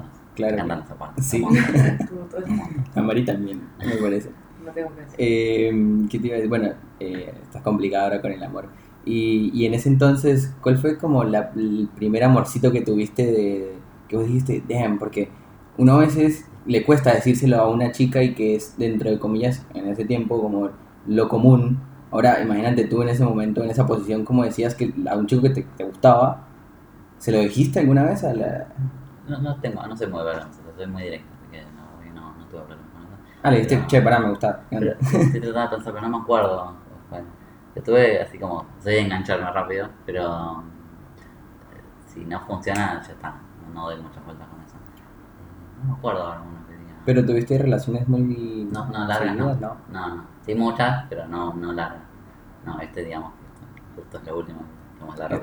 Claro. 0.48 0.56
Me 0.56 0.62
encantan 0.62 0.78
los 0.80 0.88
zapatos. 0.88 1.24
Sí. 1.24 1.36
un 1.42 1.42
montón, 1.54 1.64
Como 2.08 2.20
todo. 2.22 2.44
un 2.44 2.56
montón. 2.56 2.84
A 2.94 3.02
Mari 3.02 3.24
también, 3.24 3.60
me 3.78 3.96
parece. 3.96 4.30
No 4.64 4.72
tengo 4.72 4.88
que 4.94 5.00
decir. 5.00 5.14
Eh, 5.18 6.06
¿Qué 6.10 6.18
te 6.18 6.26
iba 6.26 6.34
a 6.34 6.36
decir? 6.36 6.48
Bueno, 6.50 6.68
eh, 7.00 7.32
estás 7.42 7.62
complicada 7.62 8.04
ahora 8.04 8.20
con 8.20 8.32
el 8.32 8.42
amor. 8.42 8.68
Y, 9.04 9.50
y 9.54 9.64
en 9.66 9.74
ese 9.74 9.88
entonces, 9.88 10.54
¿cuál 10.60 10.76
fue 10.78 10.98
como 10.98 11.24
la- 11.24 11.50
el 11.56 11.88
primer 11.96 12.22
amorcito 12.24 12.70
que 12.72 12.82
tuviste 12.82 13.24
de, 13.26 13.72
que 14.08 14.16
vos 14.16 14.26
dijiste, 14.26 14.62
damn, 14.68 14.98
porque 14.98 15.30
uno 15.78 15.94
a 15.94 15.98
veces 16.00 16.44
le 16.66 16.84
cuesta 16.84 17.14
decírselo 17.14 17.56
a 17.56 17.70
una 17.70 17.90
chica 17.92 18.22
y 18.22 18.34
que 18.34 18.54
es 18.56 18.74
dentro 18.76 19.10
de 19.10 19.18
comillas 19.18 19.64
en 19.74 19.88
ese 19.88 20.04
tiempo 20.04 20.42
como 20.42 20.68
lo 21.06 21.28
común. 21.28 21.78
Ahora, 22.10 22.42
imagínate 22.42 22.84
tú 22.84 23.00
en 23.02 23.08
ese 23.08 23.24
momento, 23.24 23.64
en 23.64 23.70
esa 23.70 23.86
posición, 23.86 24.24
como 24.26 24.44
decías 24.44 24.74
que 24.74 24.92
a 25.08 25.16
un 25.16 25.26
chico 25.26 25.40
que 25.42 25.50
te, 25.50 25.62
te 25.78 25.84
gustaba, 25.84 26.46
¿se 27.18 27.32
lo 27.32 27.38
dijiste 27.40 27.78
alguna 27.80 28.02
vez 28.04 28.22
a 28.24 28.34
la... 28.34 28.66
No, 29.30 29.38
no 29.38 29.54
tengo, 29.60 29.86
no 29.86 29.96
soy 29.96 30.08
muy 30.08 30.24
vergonzoso, 30.24 30.72
soy 30.76 30.86
muy 30.88 31.04
directo, 31.04 31.28
así 31.38 31.46
que 31.52 31.62
no, 31.62 32.20
no, 32.20 32.36
no 32.36 32.44
tuve 32.46 32.62
problemas 32.62 32.90
con 32.92 33.02
eso. 33.04 33.12
Ah, 33.44 33.50
le 33.52 33.60
dijiste, 33.60 33.86
che, 33.86 34.02
pará, 34.02 34.18
me 34.18 34.30
gusta. 34.30 34.60
Pero 34.68 34.96
tratando 34.98 35.60
de 35.60 35.68
pensar, 35.68 35.92
pero 35.94 36.00
no 36.00 36.08
me 36.08 36.22
acuerdo. 36.24 36.74
Bueno, 37.08 37.26
estuve 37.76 38.22
así 38.22 38.38
como, 38.40 38.66
soy 38.82 38.94
de 38.94 39.00
engancharme 39.02 39.48
rápido, 39.52 39.88
pero 40.04 40.64
eh, 41.72 41.80
si 42.06 42.24
no 42.24 42.40
funciona, 42.40 43.00
ya 43.06 43.12
está. 43.12 43.30
No, 43.62 43.72
no 43.72 43.90
doy 43.90 44.00
muchas 44.02 44.24
vueltas 44.24 44.48
con 44.48 44.60
eso. 44.62 44.74
No 45.78 45.92
me 45.92 45.98
acuerdo 45.98 46.22
ahora 46.24 46.42
uno 46.42 46.66
que 46.66 46.74
diga. 46.74 46.94
Pero 47.04 47.24
tuviste 47.24 47.56
relaciones 47.56 48.08
muy... 48.08 48.68
No, 48.72 48.86
no, 48.86 49.06
largas 49.06 49.36
no. 49.36 49.48
seguidas, 49.54 49.60
No, 49.92 50.06
no. 50.16 50.24
Sí, 50.44 50.54
muchas, 50.56 51.04
pero 51.08 51.28
no, 51.28 51.54
no 51.54 51.72
largas. 51.72 52.02
No, 52.66 52.80
este, 52.80 53.04
digamos, 53.04 53.32
justo 53.94 54.18
es 54.18 54.26
lo 54.26 54.38
último 54.38 54.60
que 54.98 55.04
más 55.06 55.18
largo. 55.20 55.40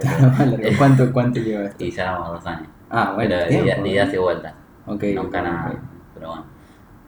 ¿Cuánto, 0.78 1.14
¿Cuánto 1.14 1.40
lleva 1.40 1.64
esto? 1.68 1.84
Y 1.86 1.92
ya 1.92 2.04
éramos 2.04 2.28
dos 2.34 2.46
años. 2.46 2.77
Ah, 2.90 3.14
bueno, 3.16 3.36
pero 3.36 3.46
de, 3.46 3.48
tiempo, 3.48 3.82
de 3.84 3.90
idas 3.90 4.14
y 4.14 4.18
vueltas. 4.18 4.56
Ok, 4.86 5.04
Nunca 5.14 5.42
ok, 5.42 5.44
nada. 5.44 5.84
Pero 6.14 6.30
bueno, 6.30 6.46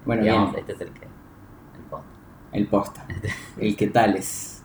Bueno, 0.05 0.23
digamos, 0.23 0.51
bien, 0.51 0.55
este 0.55 0.73
es 0.73 0.81
el 0.81 0.93
que. 0.93 1.05
El 1.73 1.83
post. 1.89 2.07
el 2.51 2.67
posta. 2.67 3.05
El 3.57 3.75
que 3.75 3.87
tales. 3.87 4.63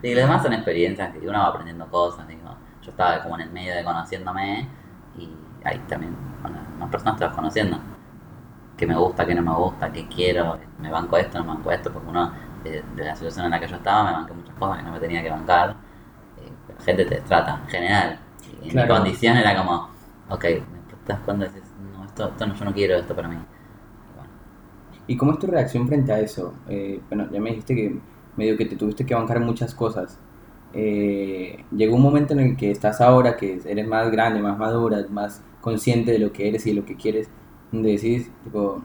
Sí, 0.00 0.14
lo 0.14 0.20
demás 0.20 0.42
son 0.42 0.52
experiencias 0.52 1.12
que 1.12 1.28
uno 1.28 1.38
va 1.40 1.48
aprendiendo 1.48 1.88
cosas, 1.90 2.26
digo. 2.28 2.56
Yo 2.82 2.90
estaba 2.90 3.22
como 3.22 3.34
en 3.36 3.42
el 3.42 3.50
medio 3.50 3.74
de 3.74 3.84
conociéndome 3.84 4.68
y 5.16 5.30
ahí 5.64 5.78
también 5.88 6.14
con 6.42 6.52
las 6.54 6.68
demás 6.70 6.90
personas 6.90 7.16
te 7.18 7.24
vas 7.24 7.34
conociendo. 7.34 7.78
Qué 8.76 8.86
me 8.86 8.96
gusta, 8.96 9.26
qué 9.26 9.34
no 9.34 9.42
me 9.42 9.52
gusta, 9.54 9.92
qué 9.92 10.06
quiero, 10.08 10.58
me 10.78 10.90
banco 10.90 11.16
esto, 11.16 11.38
no 11.38 11.44
me 11.44 11.54
banco 11.54 11.72
esto, 11.72 11.92
porque 11.92 12.08
uno, 12.08 12.32
de, 12.62 12.82
de 12.94 13.04
la 13.04 13.14
situación 13.16 13.46
en 13.46 13.50
la 13.52 13.60
que 13.60 13.68
yo 13.68 13.76
estaba, 13.76 14.04
me 14.04 14.12
banqué 14.12 14.34
muchas 14.34 14.54
cosas 14.56 14.78
que 14.78 14.82
no 14.84 14.92
me 14.92 15.00
tenía 15.00 15.22
que 15.22 15.30
bancar. 15.30 15.76
Eh, 16.38 16.52
la 16.78 16.84
gente 16.84 17.04
te 17.06 17.20
trata 17.22 17.60
en 17.64 17.68
general. 17.68 18.20
Y 18.62 18.70
Claro. 18.70 18.88
mi 18.88 18.88
condición 18.88 19.36
era 19.36 19.56
como, 19.56 19.90
ok, 20.28 20.44
das 21.06 21.20
cuenta 21.20 21.46
y 21.46 21.48
dices, 21.48 21.74
no, 21.92 22.04
esto, 22.04 22.28
esto 22.28 22.46
no, 22.46 22.54
yo 22.54 22.64
no 22.64 22.72
quiero 22.74 22.96
esto 22.96 23.14
para 23.14 23.28
mí. 23.28 23.36
Y 23.36 24.14
bueno, 24.14 24.30
¿Y 25.06 25.16
cómo 25.16 25.32
es 25.32 25.38
tu 25.38 25.46
reacción 25.46 25.88
frente 25.88 26.12
a 26.12 26.20
eso? 26.20 26.54
Eh, 26.68 27.00
bueno, 27.08 27.28
ya 27.32 27.40
me 27.40 27.50
dijiste 27.50 27.74
que 27.74 27.98
medio 28.36 28.56
que 28.56 28.66
te 28.66 28.76
tuviste 28.76 29.06
que 29.06 29.14
bancar 29.14 29.40
muchas 29.40 29.74
cosas. 29.74 30.18
Eh, 30.74 31.64
llegó 31.72 31.96
un 31.96 32.02
momento 32.02 32.34
en 32.34 32.40
el 32.40 32.56
que 32.56 32.70
estás 32.70 33.00
ahora, 33.00 33.36
que 33.36 33.60
eres 33.64 33.88
más 33.88 34.10
grande, 34.10 34.40
más 34.40 34.58
madura, 34.58 35.04
más 35.10 35.42
consciente 35.60 36.12
de 36.12 36.18
lo 36.18 36.32
que 36.32 36.48
eres 36.48 36.66
y 36.66 36.70
de 36.70 36.76
lo 36.80 36.84
que 36.86 36.96
quieres, 36.96 37.30
donde 37.72 37.92
decís, 37.92 38.30
tipo, 38.44 38.82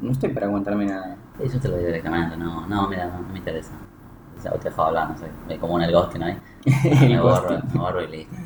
no 0.00 0.12
estoy 0.12 0.30
para 0.30 0.46
aguantarme 0.46 0.86
nada. 0.86 1.16
Yo 1.38 1.60
te 1.60 1.68
lo 1.68 1.76
digo 1.76 1.88
directamente, 1.88 2.36
no, 2.36 2.66
no, 2.66 2.88
mira, 2.88 3.06
no, 3.08 3.20
no 3.22 3.28
me 3.32 3.38
interesa. 3.38 3.72
O 4.38 4.40
sea, 4.40 4.52
te 4.52 4.68
dejo 4.68 4.82
hablar, 4.82 5.10
no 5.10 5.18
sé, 5.18 5.26
me 5.48 5.58
como 5.58 5.78
en 5.78 5.84
el 5.86 5.92
ghosting 5.92 6.22
ahí. 6.22 6.38
El 6.84 7.10
me 7.10 7.20
borro, 7.20 7.62
me 7.72 7.80
borro 7.80 8.02
y 8.02 8.08
listo. 8.08 8.36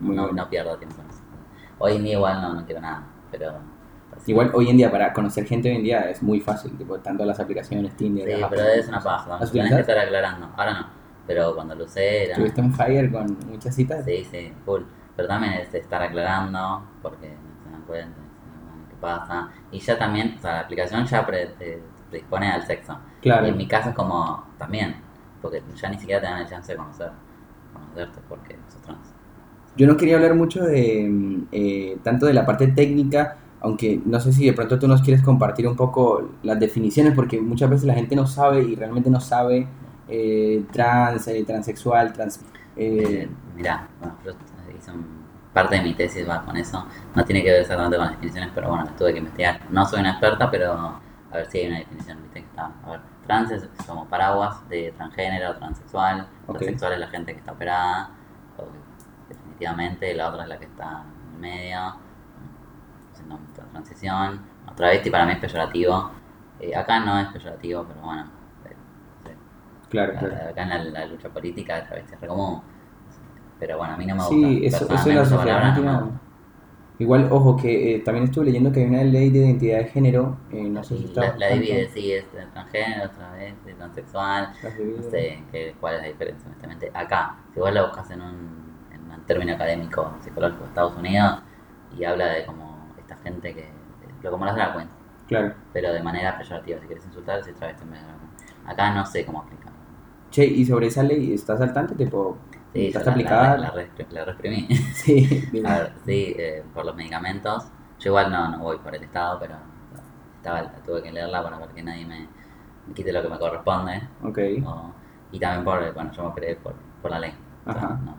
No, 0.00 0.12
no, 0.14 0.32
no 0.32 0.48
pierdo 0.48 0.76
tiempo 0.78 1.02
eso. 1.08 1.09
Hoy 1.82 1.96
en 1.96 2.04
día 2.04 2.12
igual 2.12 2.40
no, 2.42 2.54
no 2.54 2.64
quiero 2.66 2.80
nada, 2.82 3.02
pero... 3.30 3.54
Igual 4.26 4.50
hoy 4.54 4.68
en 4.68 4.76
día, 4.76 4.90
para 4.90 5.12
conocer 5.14 5.46
gente 5.46 5.70
hoy 5.70 5.76
en 5.76 5.82
día 5.82 6.10
es 6.10 6.22
muy 6.22 6.40
fácil, 6.40 6.76
tipo, 6.76 6.98
tanto 6.98 7.24
las 7.24 7.40
aplicaciones, 7.40 7.96
Tinder, 7.96 8.28
Sí, 8.28 8.44
pero 8.50 8.62
es 8.64 8.86
una 8.88 9.00
paja, 9.00 9.34
¿Has 9.36 9.38
tenés 9.38 9.50
que 9.50 9.58
utilizado? 9.58 9.80
estar 9.80 9.98
aclarando. 9.98 10.50
Ahora 10.56 10.72
no, 10.74 10.86
pero 11.26 11.54
cuando 11.54 11.74
lo 11.74 11.84
usé 11.84 12.26
era... 12.26 12.36
¿Tuviste 12.36 12.60
un 12.60 12.74
fire 12.74 13.10
con 13.10 13.38
muchas 13.48 13.74
citas? 13.74 14.04
Sí, 14.04 14.26
sí, 14.30 14.52
full. 14.64 14.82
Pero 15.16 15.26
también 15.26 15.54
es 15.54 15.72
estar 15.72 16.02
aclarando, 16.02 16.82
porque 17.00 17.28
no 17.28 17.64
se 17.64 17.70
dan 17.70 17.82
cuenta, 17.86 18.18
bueno, 18.18 18.86
¿qué 18.90 18.96
pasa? 19.00 19.48
Y 19.72 19.78
ya 19.80 19.98
también, 19.98 20.34
o 20.36 20.40
sea, 20.40 20.52
la 20.54 20.60
aplicación 20.60 21.06
ya 21.06 21.24
predispone 21.26 22.50
al 22.52 22.66
sexo. 22.66 22.98
Claro. 23.22 23.46
Y 23.46 23.50
en 23.50 23.56
mi 23.56 23.66
caso 23.66 23.88
es 23.88 23.94
como 23.94 24.44
también, 24.58 24.96
porque 25.40 25.62
ya 25.76 25.88
ni 25.88 25.98
siquiera 25.98 26.20
te 26.20 26.26
dan 26.26 26.42
el 26.42 26.48
chance 26.48 26.72
de 26.72 26.76
conocer, 26.78 27.10
conocerte 27.72 28.18
porque 28.28 28.58
sos 28.68 28.82
trans. 28.82 29.09
Yo 29.80 29.86
no 29.86 29.96
quería 29.96 30.16
hablar 30.16 30.34
mucho 30.34 30.62
de 30.62 31.08
mm, 31.08 31.46
eh, 31.52 31.96
tanto 32.02 32.26
de 32.26 32.34
la 32.34 32.44
parte 32.44 32.66
técnica, 32.66 33.38
aunque 33.62 33.98
no 34.04 34.20
sé 34.20 34.30
si 34.30 34.44
de 34.44 34.52
pronto 34.52 34.78
tú 34.78 34.86
nos 34.86 35.00
quieres 35.00 35.22
compartir 35.22 35.66
un 35.66 35.74
poco 35.74 36.32
las 36.42 36.60
definiciones, 36.60 37.14
porque 37.14 37.40
muchas 37.40 37.70
veces 37.70 37.86
la 37.86 37.94
gente 37.94 38.14
no 38.14 38.26
sabe 38.26 38.62
y 38.62 38.74
realmente 38.76 39.08
no 39.08 39.20
sabe 39.20 39.66
eh, 40.06 40.64
trans, 40.70 41.26
eh, 41.28 41.44
transexual, 41.46 42.12
trans... 42.12 42.42
Eh, 42.76 43.26
mirá, 43.56 43.88
bueno, 44.00 44.16
yo 44.22 44.32
hice 44.78 44.92
parte 45.54 45.76
de 45.76 45.82
mi 45.82 45.94
tesis 45.94 46.28
va 46.28 46.44
con 46.44 46.58
eso, 46.58 46.84
no 47.14 47.24
tiene 47.24 47.42
que 47.42 47.50
ver 47.50 47.62
exactamente 47.62 47.96
con 47.96 48.04
las 48.04 48.14
definiciones, 48.16 48.50
pero 48.54 48.68
bueno, 48.68 48.84
las 48.84 48.96
tuve 48.96 49.12
que 49.14 49.18
investigar. 49.20 49.60
No 49.70 49.86
soy 49.86 50.00
una 50.00 50.10
experta, 50.10 50.50
pero 50.50 50.72
a 50.74 51.00
ver 51.32 51.46
si 51.50 51.56
hay 51.56 51.68
una 51.68 51.78
definición, 51.78 52.18
viste 52.24 52.40
que 52.40 52.46
está, 52.46 52.70
a 52.84 52.90
ver, 52.90 53.00
trans 53.26 53.50
es 53.50 53.66
como 53.86 54.04
paraguas 54.08 54.68
de 54.68 54.92
transgénero, 54.94 55.56
transexual, 55.56 56.28
Ok. 56.46 56.58
transexual 56.58 56.92
es 56.92 57.00
la 57.00 57.08
gente 57.08 57.32
que 57.32 57.38
está 57.38 57.52
operada, 57.52 58.10
o 58.58 58.64
que 58.64 58.89
la 59.60 60.28
otra 60.28 60.42
es 60.44 60.48
la 60.48 60.58
que 60.58 60.64
está 60.66 61.04
en 61.34 61.40
medio, 61.40 61.96
haciendo 63.12 63.38
otra 63.52 63.64
transición, 63.66 64.40
otra 64.70 64.88
vez 64.88 65.06
y 65.06 65.10
para 65.10 65.26
mí 65.26 65.32
es 65.32 65.38
peyorativo, 65.38 66.10
Eh, 66.60 66.76
acá 66.76 67.00
no 67.00 67.18
es 67.18 67.28
peyorativo, 67.28 67.84
pero 67.88 68.00
bueno, 68.02 68.24
eh, 68.66 68.76
claro, 69.88 70.12
La- 70.14 70.20
claro. 70.20 70.50
Acá 70.50 70.62
en 70.62 70.68
la, 70.68 70.84
la 70.84 71.06
lucha 71.06 71.28
política 71.30 71.76
a 71.76 71.86
través 71.86 72.12
es 72.12 72.20
re 72.20 72.28
común. 72.28 72.60
Pero 73.58 73.78
bueno, 73.78 73.94
a 73.94 73.96
mí 73.96 74.06
no 74.06 74.14
me 74.16 74.24
gusta. 74.26 74.46
Sí, 74.48 74.60
eso, 74.64 74.84
eso 74.86 75.08
es 75.10 75.14
la 75.16 75.24
sociedad 75.24 75.76
no. 75.78 76.20
Igual, 76.98 77.28
ojo, 77.32 77.56
que 77.56 77.94
eh, 77.96 77.98
también 78.00 78.24
estuve 78.24 78.44
leyendo 78.46 78.70
que 78.72 78.80
hay 78.80 78.86
una 78.86 79.02
ley 79.04 79.30
de 79.30 79.38
identidad 79.38 79.78
de 79.78 79.84
género, 79.86 80.36
eh, 80.52 80.64
no 80.68 80.84
sé 80.84 80.98
si 80.98 81.04
está... 81.04 81.22
la, 81.22 81.36
la 81.38 81.48
divide, 81.54 81.88
sí, 81.88 82.12
es 82.12 82.30
de 82.32 82.46
transgénero, 82.46 83.04
otra 83.10 83.32
vez, 83.32 83.54
de 83.64 83.74
transexual. 83.74 84.52
No 84.96 85.02
sé 85.02 85.42
qué, 85.50 85.74
cuál 85.80 85.94
es 85.96 86.02
la 86.02 86.08
diferencia, 86.08 86.46
honestamente. 86.48 86.90
Acá, 86.94 87.36
si 87.54 87.60
vos 87.60 87.72
la 87.72 87.82
buscas 87.86 88.10
en 88.10 88.20
un, 88.20 88.69
un 89.20 89.26
término 89.26 89.54
académico 89.54 90.12
psicológico 90.22 90.62
de 90.62 90.68
Estados 90.68 90.96
Unidos 90.96 91.40
y 91.96 92.04
habla 92.04 92.26
de 92.26 92.46
como 92.46 92.88
esta 92.98 93.16
gente 93.16 93.54
que. 93.54 93.68
lo 94.22 94.30
como 94.30 94.44
las 94.44 94.54
drag 94.54 94.72
queens, 94.74 94.90
Claro. 95.28 95.54
pero 95.72 95.92
de 95.92 96.02
manera 96.02 96.36
peyorativa. 96.38 96.80
Si 96.80 96.86
quieres 96.86 97.04
insultar, 97.06 97.42
si 97.44 97.52
travesti 97.52 97.84
en 97.84 97.90
vez 97.90 98.00
de 98.00 98.06
drag 98.06 98.18
queen. 98.18 98.66
Acá 98.66 98.94
no 98.94 99.06
sé 99.06 99.24
cómo 99.24 99.40
aplicarlo. 99.40 99.78
Che, 100.30 100.44
y 100.44 100.64
sobre 100.64 100.86
esa 100.88 101.02
ley, 101.02 101.32
¿estás 101.34 101.60
al 101.60 101.72
tanto? 101.72 101.94
Tipo, 101.94 102.38
Sí, 102.72 102.86
¿estás 102.86 103.04
la- 103.06 103.12
aplicada? 103.12 103.56
La, 103.58 103.74
la, 103.74 103.84
la 104.10 104.24
reprimí. 104.24 104.68
Sí, 104.94 105.26
dime. 105.52 105.68
A 105.68 105.78
ver, 105.78 105.92
sí, 106.04 106.34
eh, 106.38 106.62
por 106.74 106.84
los 106.84 106.94
medicamentos. 106.94 107.64
Yo 107.98 108.10
igual 108.10 108.30
no, 108.30 108.48
no 108.48 108.58
voy 108.58 108.78
por 108.78 108.94
el 108.94 109.02
Estado, 109.02 109.38
pero 109.40 109.54
estaba, 110.36 110.62
tuve 110.86 111.02
que 111.02 111.12
leerla 111.12 111.42
para 111.42 111.58
ver 111.58 111.68
que 111.70 111.82
nadie 111.82 112.06
me, 112.06 112.26
me 112.86 112.94
quite 112.94 113.12
lo 113.12 113.22
que 113.22 113.28
me 113.28 113.38
corresponde. 113.38 114.00
ok, 114.22 114.38
o- 114.66 114.92
y 115.32 115.38
también 115.38 115.64
por, 115.64 115.92
bueno, 115.94 116.10
yo 116.12 116.22
me 116.22 116.28
operé 116.28 116.56
por, 116.56 116.74
por 117.02 117.10
la 117.10 117.18
ley. 117.20 117.32
O 117.66 117.72
sea, 117.72 117.82
Ajá. 117.82 118.00
no, 118.04 118.14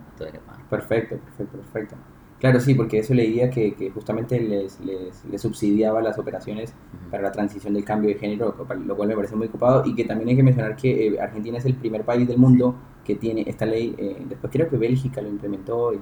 perfecto, 0.68 1.16
perfecto, 1.18 1.58
perfecto. 1.58 1.96
Claro, 2.38 2.58
sí, 2.60 2.74
porque 2.74 2.98
eso 2.98 3.14
leía 3.14 3.50
que, 3.50 3.74
que 3.74 3.90
justamente 3.90 4.40
les, 4.40 4.80
les, 4.80 5.24
les 5.24 5.40
subsidiaba 5.40 6.02
las 6.02 6.18
operaciones 6.18 6.74
para 7.08 7.22
la 7.22 7.30
transición 7.30 7.74
del 7.74 7.84
cambio 7.84 8.10
de 8.10 8.18
género, 8.18 8.54
lo 8.58 8.66
cual- 8.66 8.80
me 9.08 9.14
parece 9.14 9.36
muy 9.36 9.46
ocupado. 9.46 9.84
Y 9.86 9.94
que 9.94 10.04
también 10.04 10.30
hay 10.30 10.36
que 10.36 10.42
mencionar 10.42 10.74
que 10.76 11.06
eh, 11.08 11.20
Argentina 11.20 11.58
es 11.58 11.66
el 11.66 11.76
primer 11.76 12.04
país 12.04 12.26
del 12.26 12.38
mundo 12.38 12.74
que 13.04 13.14
tiene 13.14 13.44
esta 13.46 13.64
ley. 13.66 13.94
eh, 13.96 14.24
después 14.28 14.52
creo 14.52 14.68
que 14.68 14.76
Bélgica 14.76 15.22
lo 15.22 15.28
implementó. 15.28 15.92
Y, 15.94 15.98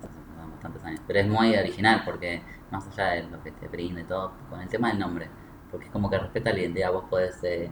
Pasan 0.00 0.50
bastantes 0.50 0.82
años. 0.84 1.00
Pero 1.06 1.18
es 1.20 1.28
muy 1.28 1.54
original 1.56 2.02
porque, 2.04 2.42
más 2.70 2.86
allá 2.88 3.10
de 3.12 3.24
lo 3.24 3.42
que 3.42 3.52
te 3.52 3.68
brinda 3.68 4.00
y 4.00 4.04
todo, 4.04 4.32
con 4.48 4.60
el 4.60 4.68
tema 4.68 4.88
del 4.88 4.98
nombre, 4.98 5.28
porque 5.70 5.86
es 5.86 5.92
como 5.92 6.08
que 6.10 6.18
respeta 6.18 6.52
la 6.52 6.60
identidad. 6.60 6.92
Vos 6.92 7.04
podés 7.10 7.42
eh, 7.44 7.70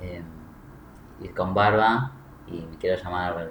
eh, 0.00 0.22
ir 1.20 1.34
con 1.34 1.54
barba 1.54 2.12
y 2.46 2.62
me 2.66 2.76
quiero 2.78 3.02
llamar 3.02 3.50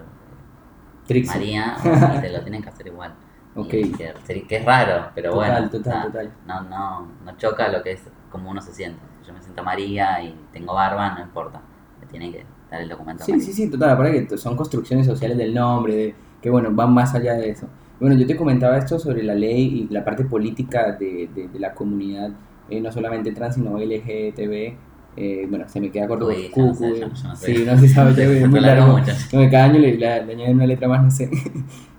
Trixie. 1.07 1.33
María 1.39 1.75
y 2.17 2.21
te 2.21 2.29
lo 2.29 2.41
tienen 2.41 2.61
que 2.61 2.69
hacer 2.69 2.87
igual. 2.87 3.13
Y 3.55 3.59
Ok. 3.59 3.67
que, 3.69 4.45
que 4.47 4.55
es 4.57 4.65
raro, 4.65 5.09
pero 5.13 5.31
Total, 5.33 5.51
bueno. 5.51 5.69
total, 5.69 5.93
sea, 5.93 6.03
total. 6.03 6.31
No, 6.47 6.61
no, 6.63 7.07
no 7.23 7.37
choca 7.37 7.67
lo 7.69 7.83
que 7.83 7.91
es 7.91 8.01
como 8.31 8.49
uno 8.49 8.61
se 8.61 8.73
siente. 8.73 8.99
Si 9.21 9.27
yo 9.27 9.33
me 9.33 9.41
siento 9.41 9.63
María 9.63 10.21
y 10.23 10.35
tengo 10.51 10.73
barba, 10.73 11.13
no 11.15 11.21
importa. 11.21 11.61
Me 12.01 12.07
tiene 12.07 12.31
que 12.31 12.45
dar 12.71 12.81
el 12.81 12.89
documento. 12.89 13.23
Sí, 13.23 13.39
sí, 13.39 13.53
sí, 13.53 13.69
total. 13.69 13.91
Aparte 13.91 14.27
que 14.27 14.37
son 14.37 14.55
construcciones 14.57 15.05
sociales 15.05 15.37
del 15.37 15.53
nombre, 15.53 15.95
de, 15.95 16.15
que 16.41 16.49
bueno, 16.49 16.69
van 16.71 16.93
más 16.93 17.13
allá 17.13 17.33
de 17.35 17.49
eso. 17.51 17.67
Bueno, 17.99 18.15
yo 18.15 18.25
te 18.25 18.35
comentaba 18.35 18.77
esto 18.77 18.97
sobre 18.99 19.23
la 19.23 19.35
ley 19.35 19.87
y 19.89 19.93
la 19.93 20.03
parte 20.03 20.25
política 20.25 20.91
de, 20.93 21.29
de, 21.33 21.47
de 21.47 21.59
la 21.59 21.73
comunidad, 21.73 22.31
eh, 22.69 22.81
no 22.81 22.91
solamente 22.91 23.31
trans, 23.31 23.55
sino 23.55 23.77
LGTB. 23.77 24.73
Eh, 25.15 25.45
bueno, 25.49 25.65
se 25.67 25.79
me 25.79 25.91
queda 25.91 26.07
corto. 26.07 26.27
Uy, 26.27 26.49
yo 26.55 26.73
yo- 26.73 26.95
yo 26.95 27.07
no 27.07 27.35
sé. 27.35 27.55
sí, 27.55 27.63
no 27.65 27.77
se 27.77 27.87
sabe, 27.89 28.15
ya 28.15 28.23
es 28.31 28.49
muy 28.49 28.59
largo. 28.59 28.97
No, 29.31 29.49
cada 29.51 29.65
año 29.65 29.79
le, 29.79 29.93
le- 29.95 30.25
le 30.25 30.33
añaden 30.33 30.55
una 30.55 30.65
letra 30.65 30.87
más, 30.87 31.03
no 31.03 31.11
sé. 31.11 31.29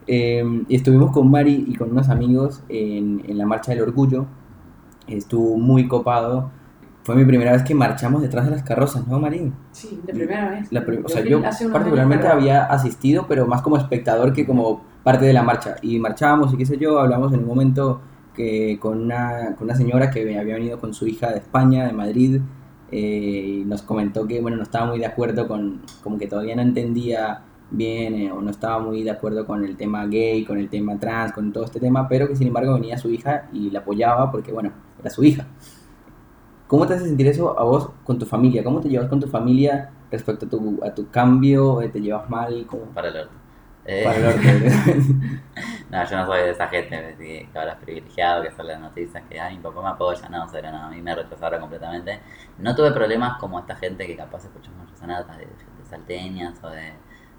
Eh, 0.06 0.44
y 0.68 0.76
estuvimos 0.76 1.12
con 1.12 1.30
Mari 1.30 1.64
y 1.66 1.76
con 1.76 1.90
unos 1.90 2.10
amigos 2.10 2.62
en, 2.68 3.22
en 3.26 3.38
la 3.38 3.46
Marcha 3.46 3.72
del 3.72 3.80
Orgullo. 3.80 4.26
Estuvo 5.06 5.56
muy 5.56 5.88
copado. 5.88 6.50
Fue 7.04 7.14
mi 7.14 7.24
primera 7.24 7.52
vez 7.52 7.62
que 7.62 7.74
marchamos 7.74 8.20
detrás 8.22 8.44
de 8.46 8.50
las 8.50 8.62
carrozas, 8.62 9.06
¿no, 9.06 9.18
Mari? 9.18 9.50
Sí, 9.72 10.00
de 10.06 10.12
primera 10.12 10.50
vez. 10.50 10.70
La 10.72 10.84
pri- 10.84 11.00
o 11.04 11.08
sea, 11.08 11.22
yo 11.24 11.38
unos 11.38 11.56
particularmente 11.72 12.26
había 12.28 12.64
asistido, 12.64 13.26
pero 13.28 13.46
más 13.46 13.62
como 13.62 13.78
espectador 13.78 14.32
que 14.34 14.46
como 14.46 14.82
parte 15.02 15.24
de 15.24 15.32
la 15.32 15.42
marcha. 15.42 15.76
Y 15.80 15.98
marchábamos 15.98 16.52
y 16.52 16.58
qué 16.58 16.66
sé 16.66 16.76
yo, 16.78 16.98
hablamos 16.98 17.32
en 17.32 17.40
un 17.40 17.46
momento 17.46 18.00
que 18.34 18.78
con 18.80 19.00
una, 19.02 19.54
con 19.56 19.66
una 19.68 19.74
señora 19.74 20.10
que 20.10 20.20
había 20.38 20.54
venido 20.54 20.78
con 20.78 20.92
su 20.92 21.06
hija 21.06 21.30
de 21.30 21.38
España, 21.38 21.86
de 21.86 21.92
Madrid, 21.92 22.40
eh, 22.96 23.64
nos 23.66 23.82
comentó 23.82 24.24
que 24.24 24.40
bueno, 24.40 24.56
no 24.56 24.62
estaba 24.62 24.86
muy 24.86 25.00
de 25.00 25.06
acuerdo 25.06 25.48
con, 25.48 25.82
como 26.00 26.16
que 26.16 26.28
todavía 26.28 26.54
no 26.54 26.62
entendía 26.62 27.42
bien 27.72 28.14
eh, 28.14 28.30
o 28.30 28.40
no 28.40 28.52
estaba 28.52 28.78
muy 28.78 29.02
de 29.02 29.10
acuerdo 29.10 29.44
con 29.46 29.64
el 29.64 29.76
tema 29.76 30.06
gay, 30.06 30.44
con 30.44 30.58
el 30.58 30.68
tema 30.68 30.96
trans, 31.00 31.32
con 31.32 31.52
todo 31.52 31.64
este 31.64 31.80
tema, 31.80 32.06
pero 32.08 32.28
que 32.28 32.36
sin 32.36 32.46
embargo 32.46 32.74
venía 32.74 32.96
su 32.96 33.10
hija 33.10 33.48
y 33.52 33.70
la 33.70 33.80
apoyaba 33.80 34.30
porque 34.30 34.52
bueno, 34.52 34.70
era 35.00 35.10
su 35.10 35.24
hija. 35.24 35.44
¿Cómo 36.68 36.86
te 36.86 36.94
hace 36.94 37.06
sentir 37.06 37.26
eso 37.26 37.58
a 37.58 37.64
vos 37.64 37.90
con 38.04 38.16
tu 38.16 38.26
familia? 38.26 38.62
¿Cómo 38.62 38.80
te 38.80 38.88
llevas 38.88 39.08
con 39.08 39.18
tu 39.18 39.26
familia 39.26 39.90
respecto 40.12 40.46
a 40.46 40.48
tu, 40.48 40.78
a 40.84 40.94
tu 40.94 41.10
cambio? 41.10 41.80
¿Te 41.92 42.00
llevas 42.00 42.30
mal? 42.30 42.64
¿Cómo? 42.68 42.84
Para 42.94 43.08
el 43.08 43.16
orto. 43.16 43.43
Eh, 43.86 44.04
Para 44.04 44.16
el. 44.30 44.34
No, 45.90 46.04
yo 46.04 46.16
no 46.16 46.26
soy 46.26 46.40
de 46.42 46.50
esa 46.50 46.68
gente 46.68 47.14
que, 47.18 47.48
que 47.52 47.58
ahora 47.58 47.72
es 47.72 47.78
privilegiado, 47.78 48.42
que 48.42 48.50
son 48.52 48.66
las 48.66 48.80
noticias 48.80 49.22
que 49.28 49.38
ay, 49.40 49.56
mi 49.56 49.62
papá 49.62 49.82
me 49.82 49.88
apoya, 49.90 50.28
no, 50.28 50.46
cero, 50.50 50.68
no, 50.72 50.82
a 50.84 50.90
mí 50.90 51.00
me 51.02 51.14
rechazaron 51.14 51.60
completamente. 51.60 52.20
No 52.58 52.74
tuve 52.74 52.92
problemas 52.92 53.38
como 53.38 53.58
esta 53.60 53.76
gente 53.76 54.06
que 54.06 54.16
capaz 54.16 54.44
escucha 54.44 54.70
muchas 54.72 55.00
anécdotas 55.02 55.38
de 55.38 55.44
gente 55.46 55.84
salteñas 55.88 56.62
o 56.62 56.70
de 56.70 56.92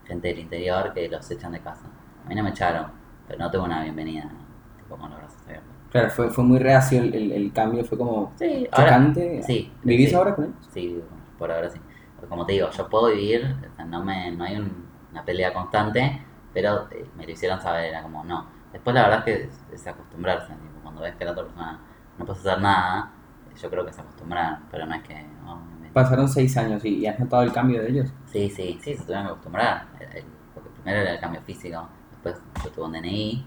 gente 0.05 0.27
del 0.29 0.39
interior 0.39 0.93
que 0.93 1.09
los 1.09 1.29
echan 1.31 1.51
de 1.51 1.59
casa. 1.61 1.85
A 2.23 2.27
mí 2.29 2.35
no 2.35 2.43
me 2.43 2.51
echaron, 2.51 2.91
pero 3.27 3.39
no 3.39 3.51
tuve 3.51 3.63
una 3.63 3.83
bienvenida 3.83 4.29
tipo 4.77 4.97
con 4.97 5.09
los 5.09 5.19
brazos 5.19 5.41
abiertos. 5.45 5.71
Claro, 5.91 6.09
fue, 6.09 6.29
fue 6.29 6.43
muy 6.43 6.59
reacio 6.59 7.01
el, 7.01 7.13
el- 7.13 7.31
el 7.31 7.53
cambio, 7.53 7.83
fue 7.85 7.97
como 7.97 8.33
Sí, 8.35 8.67
ahora, 8.71 8.91
chocante. 8.91 9.43
sí. 9.43 9.71
¿Vivís 9.83 10.09
sí. 10.09 10.15
ahora 10.15 10.35
con 10.35 10.45
ellos? 10.45 10.69
Sí, 10.73 11.01
por 11.37 11.51
ahora 11.51 11.69
sí. 11.69 11.79
Porque 12.15 12.29
como 12.29 12.45
te 12.45 12.53
digo, 12.53 12.69
yo 12.69 12.89
puedo 12.89 13.07
vivir, 13.07 13.55
o 13.71 13.75
sea, 13.75 13.85
no, 13.85 14.03
me, 14.03 14.31
no 14.31 14.43
hay 14.43 14.57
un- 14.57 14.85
una 15.11 15.23
pelea 15.23 15.53
constante, 15.53 16.24
pero 16.55 16.87
eh, 16.91 17.05
me 17.17 17.25
lo 17.27 17.31
hicieron 17.33 17.61
saber, 17.61 17.85
era 17.85 18.01
como 18.01 18.23
no. 18.25 18.47
Después 18.73 18.95
la 18.95 19.03
verdad 19.03 19.19
es 19.19 19.25
que 19.25 19.43
es, 19.43 19.81
es 19.81 19.87
acostumbrarse, 19.87 20.53
tipo, 20.53 20.79
cuando 20.81 21.01
ves 21.01 21.15
que 21.17 21.25
la 21.25 21.33
otra 21.33 21.43
persona 21.43 21.79
no 22.17 22.25
puede 22.25 22.39
hacer 22.39 22.61
nada, 22.61 23.11
eh, 23.51 23.59
yo 23.61 23.69
creo 23.69 23.85
que 23.85 23.93
se 23.93 24.01
acostumbran, 24.01 24.65
pero 24.71 24.87
no 24.87 24.95
es 24.95 25.03
que... 25.03 25.21
no, 25.45 25.57
me- 25.81 25.89
Pasaron 25.89 26.27
seis 26.29 26.57
años 26.57 26.83
y, 26.85 26.95
y 26.99 27.07
has 27.07 27.19
notado 27.19 27.43
el 27.43 27.53
cambio 27.53 27.81
de 27.83 27.89
ellos. 27.89 28.09
Sí, 28.31 28.49
sí, 28.49 28.79
sí, 28.83 28.95
se 28.95 29.03
tuvieron 29.03 29.25
que 29.27 29.31
acostumbrar. 29.33 29.85
El- 29.99 30.17
el- 30.17 30.25
porque 30.55 30.69
primero 30.71 31.01
era 31.01 31.13
el 31.13 31.19
cambio 31.19 31.41
físico, 31.43 31.87
después 32.11 32.41
yo 32.63 32.71
tuve 32.71 32.85
un 32.85 32.93
DNI, 32.93 33.45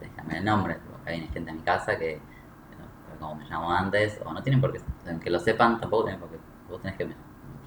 de 0.00 0.08
cambiar 0.10 0.38
el 0.38 0.44
nombre, 0.44 0.74
acá 0.74 1.10
viene 1.10 1.26
gente 1.28 1.50
a 1.50 1.54
mi 1.54 1.60
casa 1.62 1.98
que, 1.98 2.20
como 3.18 3.34
me 3.34 3.44
llamo 3.46 3.72
antes, 3.72 4.20
o 4.24 4.32
no 4.32 4.42
tienen 4.42 4.60
por 4.60 4.72
qué, 4.72 4.80
que 5.22 5.30
lo 5.30 5.40
sepan, 5.40 5.80
tampoco 5.80 6.04
tienen 6.04 6.20
por 6.20 6.30
qué, 6.30 6.38
vos 6.68 6.80
tenés 6.80 6.96
que 6.96 7.08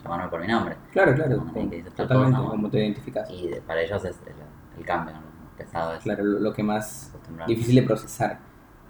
llamarme 0.04 0.30
por 0.30 0.40
mi 0.42 0.48
nombre. 0.48 0.76
Claro, 0.92 1.14
claro, 1.16 1.40
Como 1.40 1.70
dices 1.70 1.94
totalmente, 1.94 2.38
cosa, 2.38 2.50
como 2.50 2.70
te 2.70 2.80
identificas. 2.80 3.30
Y 3.30 3.52
para 3.68 3.82
ellos 3.82 4.04
es 4.06 4.16
el, 4.26 4.34
el 4.78 4.86
cambio, 4.86 5.16
¿no? 5.16 5.22
Pesado 5.58 5.94
es 5.96 6.04
Claro, 6.04 6.24
lo, 6.24 6.54
que 6.54 6.64
más 6.64 7.14
difícil 7.46 7.76
de 7.76 7.84
procesar. 7.84 8.40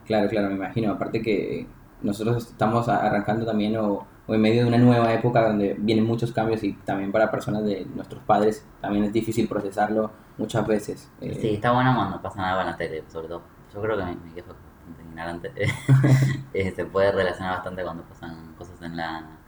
Claro, 0.06 0.30
claro, 0.30 0.48
me 0.50 0.56
imagino. 0.56 0.92
Aparte 0.94 1.22
que 1.22 1.68
nosotros 2.02 2.48
estamos 2.48 2.88
arrancando 2.88 3.46
también 3.46 3.76
o, 3.78 4.08
o 4.28 4.34
en 4.34 4.42
medio 4.42 4.64
de 4.64 4.68
una 4.70 4.78
nueva 4.78 5.14
época 5.14 5.46
donde 5.48 5.76
vienen 5.78 6.06
muchos 6.06 6.32
cambios 6.32 6.64
y 6.64 6.74
también 6.74 7.12
para 7.12 7.30
personas 7.30 7.64
de 7.66 7.86
nuestros 7.86 8.24
padres 8.24 8.66
también 8.80 9.04
es 9.06 9.14
difícil 9.14 9.48
procesarlo 9.48 10.12
muchas 10.38 10.66
veces. 10.66 11.12
Eh, 11.20 11.34
Sí, 11.40 11.56
está 11.56 11.72
bueno 11.72 11.96
cuando 11.96 12.22
pasa 12.22 12.50
algo 12.50 12.62
en 12.62 12.68
la 12.68 12.78
tele, 12.78 13.04
sobre 13.10 13.28
todo. 13.28 13.44
Yo 13.74 13.82
creo 13.82 13.98
que 13.98 14.06
mi, 14.06 14.16
mi 14.16 14.34
viejo 14.34 14.52
es 14.52 14.58
bastante 14.64 15.04
ignorante. 15.04 15.54
Eh, 16.54 16.72
se 16.76 16.86
puede 16.86 17.12
relacionar 17.12 17.54
bastante 17.56 17.84
cuando 17.84 18.04
pasan 18.04 18.54
cosas 18.56 18.82
en 18.82 18.98
la, 18.98 19.40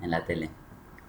en 0.00 0.10
la 0.10 0.24
tele. 0.24 0.50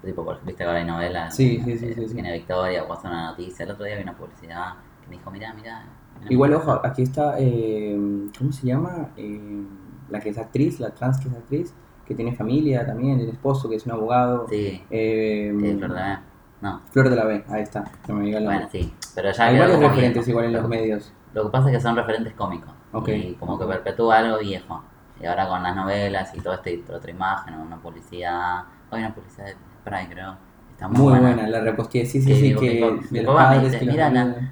Tipo, 0.03 0.35
viste 0.43 0.63
ahora 0.63 0.79
hay 0.79 0.85
novelas. 0.85 1.35
Sí, 1.35 1.61
sí, 1.63 1.77
sí, 1.77 1.93
sí, 1.93 2.07
sí. 2.07 2.13
Tiene 2.13 2.33
Victoria 2.33 2.83
o 2.83 2.87
pasa 2.87 3.07
una 3.09 3.31
noticia. 3.31 3.65
El 3.65 3.71
otro 3.71 3.85
día 3.85 3.95
vi 3.97 4.03
una 4.03 4.17
publicidad 4.17 4.73
que 5.01 5.09
me 5.09 5.17
dijo, 5.17 5.29
mirá, 5.31 5.53
mirá. 5.53 5.83
Igual, 6.29 6.53
ojo, 6.53 6.79
aquí 6.83 7.03
está, 7.03 7.35
eh, 7.39 7.97
¿cómo 8.37 8.51
se 8.51 8.67
llama? 8.67 9.09
Eh, 9.17 9.63
la 10.09 10.19
que 10.19 10.29
es 10.29 10.37
actriz, 10.37 10.79
la 10.79 10.89
trans 10.91 11.19
que 11.19 11.29
es 11.29 11.35
actriz, 11.35 11.73
que 12.05 12.15
tiene 12.15 12.35
familia 12.35 12.85
también, 12.85 13.19
el 13.19 13.29
esposo 13.29 13.69
que 13.69 13.75
es 13.75 13.85
un 13.85 13.93
abogado. 13.93 14.47
Sí, 14.49 14.83
Eh, 14.89 15.51
eh, 15.51 15.75
Flor 15.77 15.89
de 15.89 15.95
la- 15.95 16.21
No, 16.61 16.81
Flor 16.91 17.09
de 17.09 17.15
la 17.15 17.23
B, 17.25 17.43
ahí 17.49 17.63
está, 17.63 17.83
me 18.09 18.25
diga 18.25 18.39
bueno, 18.41 18.67
sí. 18.71 18.93
Pero 19.15 19.31
ya 19.31 19.45
Hay 19.45 19.55
quedó 19.55 19.63
varios 19.63 19.79
referentes 19.89 20.27
igual 20.27 20.45
en 20.45 20.53
Lo- 20.53 20.59
los 20.61 20.69
medios. 20.69 21.13
Lo 21.33 21.43
que 21.45 21.49
pasa 21.49 21.69
es 21.71 21.77
que 21.77 21.81
son 21.81 21.95
referentes 21.95 22.33
cómicos. 22.33 22.71
Y 23.07 23.33
como 23.35 23.57
que 23.57 23.65
perpetúa 23.65 24.19
algo 24.19 24.37
viejo. 24.39 24.83
Y 25.19 25.25
ahora 25.25 25.47
con 25.47 25.63
las 25.63 25.75
novelas 25.75 26.35
y 26.35 26.39
todo 26.41 26.53
este 26.55 26.83
otra 26.93 27.09
imagen, 27.09 27.55
una 27.55 27.77
publicidad. 27.77 28.63
Hay 28.91 28.99
una 29.03 29.13
publicidad 29.15 29.45
de 29.47 29.55
Spray, 29.81 30.07
creo. 30.07 30.35
Está 30.71 30.87
muy, 30.87 30.97
Muy 30.99 31.09
buena. 31.11 31.27
buena, 31.35 31.47
la 31.49 31.61
reposteé, 31.61 32.05
sí, 32.05 32.21
sí, 32.21 32.27
Que 32.29 32.35
sí, 32.35 32.41
mi- 32.53 32.55
que 32.59 32.99
mi- 33.11 33.19
papá 33.25 33.49
me 33.51 33.59
dice, 33.63 33.79
que 33.79 33.85
los 33.85 33.93
"Mira 33.95 34.09
la- 34.09 34.21
ayudan". 34.21 34.51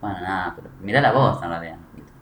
Bueno, 0.00 0.20
nada, 0.20 0.52
pero 0.56 0.68
mirá 0.82 1.00
la 1.00 1.12
voz 1.12 1.42
en 1.42 1.48
realidad. 1.50 1.76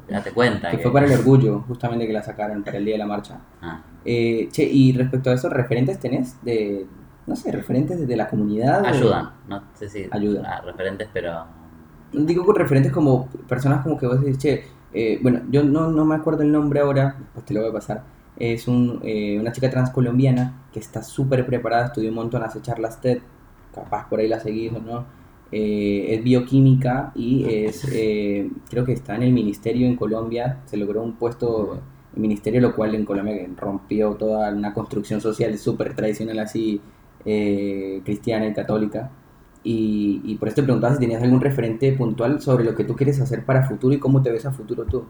Date 0.09 0.33
cuenta. 0.33 0.71
Que 0.71 0.79
fue 0.79 0.93
para 0.93 1.07
el 1.07 1.13
orgullo, 1.13 1.61
justamente 1.69 2.07
que 2.07 2.13
la 2.13 2.23
sacaron 2.23 2.63
para 2.63 2.79
el 2.79 2.85
día 2.85 2.95
de 2.95 2.99
la 2.99 3.07
marcha. 3.07 3.39
Ah, 3.63 3.81
Eh, 4.05 4.49
che, 4.51 4.63
y 4.65 4.93
respecto 4.93 5.29
a 5.31 5.35
eso, 5.35 5.49
¿referentes 5.51 5.99
tenés 5.99 6.43
de, 6.43 6.87
no 7.27 7.37
sé, 7.37 7.53
referentes 7.53 8.07
de 8.07 8.17
la 8.17 8.29
comunidad? 8.29 8.83
o- 8.83 8.87
ayudan. 8.87 9.31
No 9.49 9.63
sé 9.75 9.89
si 9.89 10.09
Ayudan. 10.11 10.47
ah, 10.47 10.61
referentes, 10.65 11.09
pero. 11.13 11.45
Digo 12.13 12.45
con 12.47 12.57
referentes 12.57 12.91
como 12.91 13.27
personas 13.47 13.83
como 13.83 13.99
que 13.99 14.07
vos 14.07 14.21
decís, 14.21 14.39
che, 14.39 14.65
eh, 14.95 15.19
bueno, 15.23 15.41
yo 15.51 15.63
no, 15.63 15.89
no 15.91 16.05
me 16.07 16.15
acuerdo 16.15 16.43
el 16.43 16.51
nombre 16.51 16.81
ahora, 16.81 17.17
después 17.19 17.45
te 17.45 17.53
lo 17.55 17.61
voy 17.61 17.69
a 17.71 17.73
pasar. 17.75 18.03
Es 18.39 18.69
un, 18.69 19.01
eh, 19.03 19.39
una 19.41 19.53
chica 19.53 19.69
trans 19.71 19.91
colombiana 19.91 20.63
que 20.73 20.79
está 20.81 21.03
súper 21.03 21.45
preparada, 21.45 21.87
estudió 21.87 22.09
un 22.11 22.15
montón, 22.17 22.43
hace 22.43 22.63
charlas 22.63 23.01
TED, 23.01 23.19
capaz 23.75 24.09
por 24.09 24.21
ahí 24.21 24.29
la 24.29 24.41
seguís 24.41 24.73
o 24.73 24.81
no. 24.81 25.05
Eh, 25.51 26.15
es 26.15 26.23
bioquímica 26.23 27.11
y 27.15 27.47
es, 27.49 27.87
eh, 27.91 28.51
creo 28.69 28.85
que 28.85 28.93
está 28.93 29.17
en 29.17 29.23
el 29.23 29.33
ministerio 29.33 29.87
en 29.87 29.97
Colombia, 29.97 30.61
se 30.67 30.77
logró 30.77 31.03
un 31.03 31.15
puesto 31.15 31.81
en 32.15 32.21
ministerio, 32.23 32.61
lo 32.61 32.75
cual 32.75 32.95
en 32.95 33.05
Colombia 33.05 33.35
rompió 33.57 34.15
toda 34.15 34.53
una 34.53 34.75
construcción 34.75 35.21
social 35.21 35.57
súper 35.59 35.95
tradicional 35.95 36.39
así, 36.41 36.81
eh, 37.25 38.03
cristiana 38.05 38.47
y 38.47 38.53
católica. 38.55 39.11
Y, 39.65 40.21
y 40.25 40.37
por 40.37 40.49
eso 40.49 40.57
te 40.57 40.63
preguntaba 40.63 40.95
si 40.95 41.01
tenías 41.01 41.23
algún 41.23 41.41
referente 41.41 41.93
puntual 41.93 42.41
sobre 42.41 42.65
lo 42.65 42.75
que 42.75 42.85
tú 42.85 42.95
quieres 42.95 43.21
hacer 43.21 43.45
para 43.45 43.67
futuro 43.67 43.95
y 43.95 43.99
cómo 43.99 44.23
te 44.23 44.31
ves 44.31 44.47
a 44.47 44.53
futuro 44.53 44.85
tú. 44.85 45.05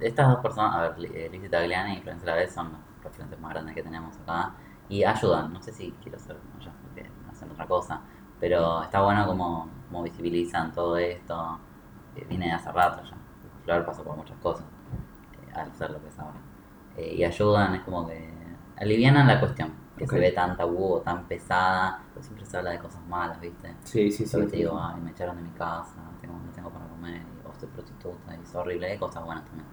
Eh, 0.00 0.08
estas 0.08 0.28
dos 0.28 0.40
personas, 0.40 0.74
a 0.74 0.80
ver, 0.90 1.10
eh, 1.14 1.28
Lizzie 1.30 1.48
Tagliani 1.48 1.98
y 1.98 2.00
Florencia 2.02 2.26
Lavez 2.28 2.52
son 2.52 2.72
los 2.72 2.80
referentes 3.04 3.38
más 3.40 3.52
grandes 3.52 3.74
que 3.74 3.82
tenemos 3.82 4.16
acá 4.18 4.54
y 4.88 5.04
ayudan. 5.04 5.52
No 5.52 5.62
sé 5.62 5.72
si 5.72 5.92
quiero 6.02 6.18
ser 6.18 6.36
como 6.38 6.58
ellos 6.60 6.74
porque 6.82 7.10
hacen 7.30 7.50
otra 7.50 7.66
cosa, 7.66 8.02
pero 8.40 8.82
está 8.82 9.02
bueno 9.02 9.26
como, 9.26 9.70
como 9.88 10.02
visibilizan 10.02 10.72
todo 10.72 10.96
esto. 10.98 11.60
que 12.14 12.24
viene 12.24 12.46
de 12.46 12.52
hace 12.52 12.72
rato 12.72 13.02
ya. 13.04 13.16
Flor 13.64 13.84
pasó 13.84 14.04
por 14.04 14.16
muchas 14.16 14.38
cosas 14.38 14.66
eh, 15.32 15.52
al 15.54 15.72
ser 15.74 15.90
lo 15.90 16.00
que 16.02 16.08
es 16.08 16.18
ahora. 16.18 16.40
Eh, 16.96 17.14
y 17.16 17.24
ayudan, 17.24 17.74
es 17.74 17.82
como 17.82 18.06
que 18.06 18.32
alivianan 18.76 19.26
la 19.26 19.40
cuestión, 19.40 19.74
que 19.96 20.06
se 20.06 20.18
ve 20.18 20.32
tan 20.32 20.56
tabú 20.56 20.94
o 20.94 21.00
tan 21.02 21.26
pesada, 21.28 22.04
siempre 22.20 22.46
se 22.46 22.56
habla 22.56 22.70
de 22.72 22.78
cosas 22.78 23.02
malas, 23.06 23.40
¿viste? 23.40 23.76
Sí, 23.84 24.10
sí, 24.12 24.26
sí. 24.26 24.36
Yo 24.36 24.40
que 24.40 24.46
te 24.46 24.56
sí. 24.56 24.58
digo, 24.58 24.78
ay, 24.80 25.00
me 25.00 25.10
echaron 25.10 25.36
de 25.36 25.42
mi 25.42 25.50
casa, 25.50 25.96
tengo, 26.20 26.34
no 26.38 26.52
tengo 26.52 26.70
para 26.70 26.86
comer, 26.88 27.22
o 27.44 27.48
fuiste 27.48 27.66
prostituta 27.68 28.36
y 28.36 28.42
es 28.42 28.54
horrible, 28.54 28.90
hay 28.92 28.98
cosas 28.98 29.24
buenas 29.24 29.44
también 29.46 29.66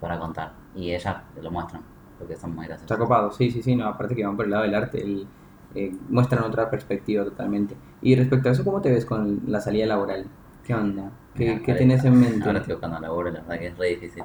para 0.00 0.18
contar. 0.18 0.52
Y 0.74 0.92
ellas 0.94 1.16
lo 1.40 1.50
muestran, 1.50 1.82
porque 2.18 2.36
son 2.36 2.54
muy 2.54 2.66
graciosas. 2.66 2.90
Está 2.90 2.98
copado, 2.98 3.30
sí, 3.32 3.50
sí, 3.50 3.62
sí, 3.62 3.74
no, 3.76 3.86
aparte 3.86 4.14
que 4.14 4.24
van 4.24 4.36
por 4.36 4.44
el 4.44 4.50
lado 4.50 4.64
del 4.64 4.74
arte, 4.74 5.02
el, 5.02 5.26
eh, 5.74 5.92
muestran 6.08 6.44
otra 6.44 6.70
perspectiva 6.70 7.24
totalmente. 7.24 7.76
Y 8.02 8.14
respecto 8.14 8.48
a 8.48 8.52
eso, 8.52 8.64
¿cómo 8.64 8.80
te 8.80 8.90
ves 8.92 9.04
con 9.06 9.40
la 9.46 9.60
salida 9.60 9.86
laboral? 9.86 10.26
¿Qué 10.64 10.74
onda? 10.74 11.10
¿Qué, 11.34 11.44
Mira, 11.50 11.58
qué 11.62 11.70
ahora- 11.72 11.78
tienes 11.78 12.04
en 12.04 12.18
mente? 12.20 12.44
Ahora 12.46 12.58
estoy 12.60 12.74
buscando 12.74 12.98
laburo, 13.00 13.30
la 13.30 13.40
verdad 13.40 13.58
que 13.58 13.66
es 13.68 13.78
re 13.78 13.88
difícil. 13.88 14.24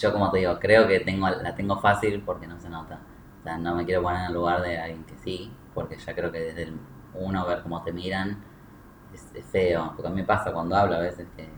Yo, 0.00 0.12
como 0.12 0.30
te 0.30 0.38
digo, 0.38 0.58
creo 0.58 0.86
que 0.86 1.00
tengo 1.00 1.28
la 1.28 1.54
tengo 1.54 1.78
fácil 1.78 2.22
porque 2.24 2.46
no 2.46 2.58
se 2.60 2.68
nota. 2.68 2.98
O 3.40 3.42
sea, 3.44 3.56
no 3.58 3.74
me 3.74 3.84
quiero 3.86 4.02
poner 4.02 4.20
en 4.20 4.26
el 4.26 4.34
lugar 4.34 4.60
de 4.62 4.78
alguien 4.78 5.04
que 5.04 5.14
sí, 5.16 5.50
porque 5.74 5.96
ya 5.96 6.14
creo 6.14 6.30
que 6.32 6.40
desde 6.40 6.64
el 6.64 6.72
uno 7.14 7.46
ver 7.46 7.62
cómo 7.62 7.82
te 7.82 7.92
miran 7.92 8.36
es, 9.14 9.24
es 9.34 9.44
feo. 9.46 9.92
Porque 9.94 10.08
a 10.08 10.10
mí 10.10 10.16
me 10.16 10.24
pasa 10.26 10.52
cuando 10.52 10.76
hablo 10.76 10.96
a 10.96 11.00
veces 11.00 11.26
que 11.36 11.48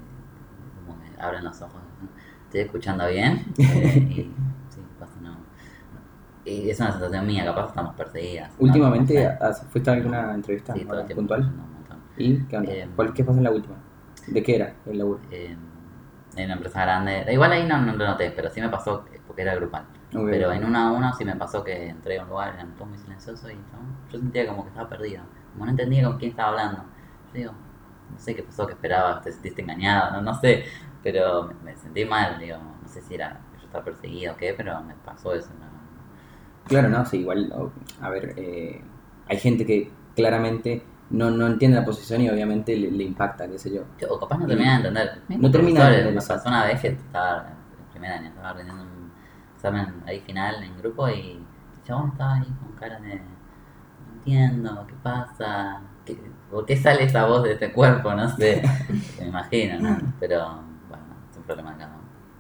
como 0.87 0.99
que 1.01 1.21
abren 1.21 1.45
los 1.45 1.61
ojos. 1.63 1.80
¿No? 2.51 2.61
Estoy 2.61 2.61
escuchando 2.61 3.09
bien 3.09 3.45
eh, 3.59 4.07
y 4.11 4.15
sí, 4.15 4.83
pasa 4.99 5.13
no. 5.23 5.37
Y 6.45 6.71
es 6.71 6.81
una 6.81 6.93
sensación 6.93 7.27
mía, 7.27 7.45
capaz 7.45 7.69
estamos 7.69 7.95
perseguidas. 7.95 8.51
¿no? 8.59 8.67
Últimamente, 8.67 9.25
No. 9.41 9.47
¿has- 9.47 9.63
¿fuiste 9.69 9.91
a 9.91 9.95
alguna 9.95 10.35
entrevista 10.35 10.73
Sí, 10.75 10.81
todo 10.81 10.91
ahora 10.91 11.01
el 11.03 11.07
tiempo 11.07 11.21
puntual? 11.21 11.41
un 11.43 11.57
montón. 11.75 11.99
¿Y 12.17 12.39
qué 12.45 12.57
onda? 12.57 12.73
Eh, 12.73 12.89
¿Cuál, 12.97 13.13
¿Qué 13.13 13.25
pasó 13.25 13.39
en 13.39 13.45
la 13.45 13.51
última? 13.53 13.77
¿De 14.27 14.43
qué 14.43 14.57
era 14.57 14.75
el 14.87 14.99
laburo? 14.99 15.21
eh, 15.31 15.57
en 16.37 16.45
una 16.45 16.55
empresa 16.55 16.83
grande. 16.83 17.25
Igual 17.33 17.53
ahí 17.53 17.67
no, 17.67 17.79
no 17.83 17.93
lo 17.95 18.07
noté, 18.07 18.31
pero 18.31 18.49
sí 18.51 18.61
me 18.61 18.69
pasó 18.69 19.05
que- 19.05 19.21
porque 19.27 19.43
era 19.43 19.55
grupal. 19.55 19.85
Ok. 20.15 20.27
Pero 20.31 20.53
en 20.53 20.65
una 20.65 20.89
a 20.89 20.93
una 20.93 21.13
sí 21.13 21.25
me 21.25 21.37
pasó 21.37 21.63
que 21.63 21.89
entré 21.89 22.19
a 22.19 22.23
un 22.25 22.29
lugar, 22.31 22.55
eran 22.55 22.75
todos 22.75 22.89
muy 22.89 22.99
silenciosos 22.99 23.51
y 23.51 23.55
yo, 23.55 23.61
yo 24.13 24.19
sentía 24.19 24.47
como 24.49 24.63
que 24.65 24.69
estaba 24.71 24.89
perdido. 24.89 25.23
Como 25.53 25.65
no 25.67 25.71
entendía 25.73 26.05
con 26.05 26.19
quién 26.19 26.31
estaba 26.31 26.51
hablando. 26.51 26.83
Yo 27.33 27.39
digo, 27.39 27.53
no 28.13 28.19
sé 28.19 28.35
qué 28.35 28.43
pasó, 28.43 28.67
qué 28.67 28.73
esperabas, 28.75 29.23
te 29.23 29.33
sentiste 29.33 29.63
engañado, 29.63 30.13
no, 30.13 30.23
no 30.23 30.35
sé. 30.41 30.65
Pero 31.03 31.45
me, 31.45 31.55
me 31.73 31.77
sentí 31.77 32.05
mal, 32.05 32.39
digo, 32.39 32.59
no 32.59 32.89
sé 32.89 33.01
si 33.01 33.15
era 33.15 33.41
que 33.53 33.59
yo 33.61 33.67
estaba 33.67 33.85
perseguido 33.85 34.35
o 34.35 34.37
qué, 34.37 34.55
pero 34.57 34.81
me 34.83 34.95
pasó 34.95 35.35
eso. 35.35 35.51
¿no? 35.59 35.71
Claro, 36.69 36.89
no, 36.89 37.05
sí, 37.05 37.19
igual, 37.19 37.53
a 38.01 38.11
ver, 38.11 38.35
eh, 38.37 38.81
hay 39.27 39.39
gente 39.39 39.67
que 39.67 39.91
claramente 40.15 40.83
no, 41.11 41.31
no 41.31 41.47
entiende 41.47 41.79
la 41.79 41.85
posición 41.85 42.21
y 42.23 42.31
obviamente 42.31 42.77
le, 42.77 42.91
le 42.91 43.05
impacta, 43.05 43.49
qué 43.49 43.59
sé 43.59 43.73
yo. 43.75 43.83
O 44.09 44.19
capaz 44.21 44.39
no 44.39 44.47
terminé 44.47 44.71
de 44.71 44.77
entender. 44.77 45.23
No 45.29 45.51
termina 45.51 45.89
de 45.89 45.99
entender, 45.99 46.15
Me 46.15 46.27
pasó 46.27 46.49
una 46.49 46.67
vez 46.67 46.81
que 46.81 46.89
estaba 46.89 47.49
en 47.49 47.91
primer 47.91 48.13
año, 48.13 48.29
estaba 48.29 48.51
aprendiendo 48.51 48.85
un 48.85 49.13
examen 49.55 50.03
ahí 50.07 50.21
final 50.21 50.63
en 50.63 50.79
grupo 50.79 51.09
y 51.09 51.33
el 51.33 51.83
chabón 51.85 52.11
estaba 52.13 52.35
ahí 52.35 52.45
con 52.61 52.73
cara 52.79 53.01
de 53.01 53.17
no 53.17 54.13
entiendo, 54.15 54.87
¿qué 54.87 54.95
pasa? 55.03 55.81
¿Qué- 56.17 56.31
¿Por 56.51 56.67
qué 56.67 56.77
sale 56.77 57.05
esa 57.05 57.27
voz 57.27 57.45
de 57.45 57.53
este 57.53 57.73
cuerpo? 57.73 58.13
No 58.15 58.29
sé, 58.37 58.63
me 59.21 59.27
imagino, 59.29 59.79
¿no? 59.81 59.99
Pero 60.19 60.47
bueno, 60.89 61.05
es 61.31 61.37
un 61.37 61.43
problema 61.45 61.75
uno. 61.77 61.87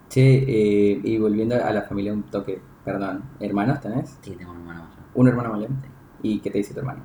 Che, 0.08 0.20
eh, 0.38 1.00
y 1.04 1.18
volviendo 1.18 1.54
a 1.54 1.70
la 1.72 1.82
familia 1.82 2.12
un 2.12 2.24
toque, 2.24 2.60
perdón, 2.84 3.22
¿hermanos 3.38 3.80
tenés? 3.80 4.18
Sí, 4.22 4.32
tengo 4.32 4.50
un 4.52 4.58
hermano 4.58 4.82
mayor. 4.82 4.98
¿Un 5.14 5.28
hermano 5.28 5.50
mayor? 5.50 5.68
Sí. 5.68 5.88
¿Y 6.22 6.40
qué 6.40 6.50
te 6.50 6.58
dice 6.58 6.74
tu 6.74 6.80
hermano? 6.80 7.00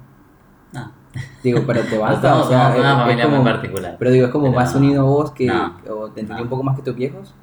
No, 0.74 0.92
Digo, 1.44 1.62
pero 1.68 1.82
te 1.84 1.96
no 1.96 2.02
basta, 2.02 2.30
somos, 2.32 2.48
o 2.48 2.50
sea, 2.50 2.62
somos 2.64 2.80
una 2.80 2.90
es- 2.90 2.96
es 2.98 3.02
familia 3.04 3.26
como- 3.26 3.36
muy 3.44 3.52
particular. 3.52 3.96
Pero 4.00 4.12
digo, 4.12 4.26
es 4.26 4.32
como 4.32 4.46
Pero 4.46 4.56
más 4.56 4.74
no. 4.74 4.80
unido 4.82 5.02
a 5.02 5.06
vos 5.06 5.32
que, 5.32 5.46
No. 5.46 5.78
o 5.90 6.10
te 6.12 6.22
entendí 6.22 6.40
No. 6.42 6.44
un 6.46 6.50
poco 6.50 6.64
más 6.64 6.76
que 6.76 6.82
tus 6.82 6.96
viejos. 6.96 7.36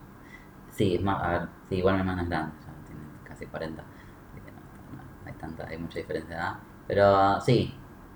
Sí, 0.73 0.97
es 0.97 1.03
más, 1.03 1.23
a 1.23 1.29
ver, 1.31 1.41
sí, 1.69 1.77
igual 1.77 1.95
mi 1.95 2.01
hermano 2.01 2.23
es 2.23 2.29
grande, 2.29 2.53
ya 2.61 2.87
tiene 2.87 3.01
casi 3.25 3.47
40, 3.47 3.83
así 3.83 4.41
que 4.45 4.51
no, 4.51 4.59
no, 4.97 5.03
no 5.03 5.27
hay 5.31 5.35
tanta, 5.35 5.67
hay 5.69 5.79
mucha 5.79 5.99
diferencia 6.01 6.35
de 6.35 6.43
edad. 6.43 6.55
Pero 6.89 7.41
sí, 7.41 7.73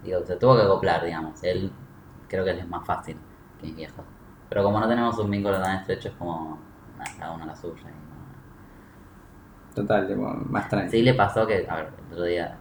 digo, 0.06 0.24
se 0.26 0.36
tuvo 0.36 0.56
que 0.56 0.62
acoplar, 0.62 1.04
digamos. 1.04 1.42
Él 1.44 1.70
creo 2.28 2.44
que 2.44 2.50
él 2.50 2.58
es 2.60 2.68
más 2.68 2.84
fácil 2.86 3.16
que 3.60 3.66
mis 3.66 3.76
viejos. 3.76 4.04
Pero 4.48 4.62
como 4.62 4.78
no 4.80 4.88
tenemos 4.88 5.18
un 5.18 5.30
vínculo 5.30 5.60
tan 5.60 5.76
estrecho, 5.76 6.08
es 6.08 6.14
como, 6.14 6.58
nada, 6.98 7.10
cada 7.18 7.32
uno 7.32 7.46
la 7.46 7.56
suya. 7.56 7.82
y 9.72 9.74
Total, 9.74 10.06
tipo, 10.06 10.22
más 10.22 10.68
tranquilo. 10.68 10.90
Sí 10.90 11.02
le 11.02 11.14
pasó 11.14 11.46
que, 11.46 11.66
a 11.68 11.76
ver, 11.76 11.90
el 12.06 12.12
otro 12.12 12.24
día, 12.24 12.56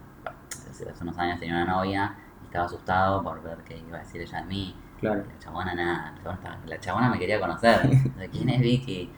hace 0.69 1.03
unos 1.03 1.17
años 1.17 1.39
tenía 1.39 1.55
una 1.55 1.65
novia 1.65 2.15
y 2.41 2.45
estaba 2.45 2.65
asustado 2.65 3.23
por 3.23 3.41
ver 3.41 3.59
qué 3.63 3.77
iba 3.77 3.97
a 3.97 4.01
decir 4.01 4.21
ella 4.21 4.39
de 4.41 4.45
mí. 4.45 4.75
Claro. 4.99 5.23
La 5.25 5.39
chabona 5.39 5.73
nada, 5.75 6.11
la 6.11 6.17
chabona, 6.23 6.35
estaba- 6.37 6.57
la 6.65 6.79
chabona 6.79 7.09
me 7.09 7.19
quería 7.19 7.39
conocer. 7.39 7.81
¿De 8.17 8.29
quién 8.29 8.49
es 8.49 8.59
Vicky? 8.59 9.11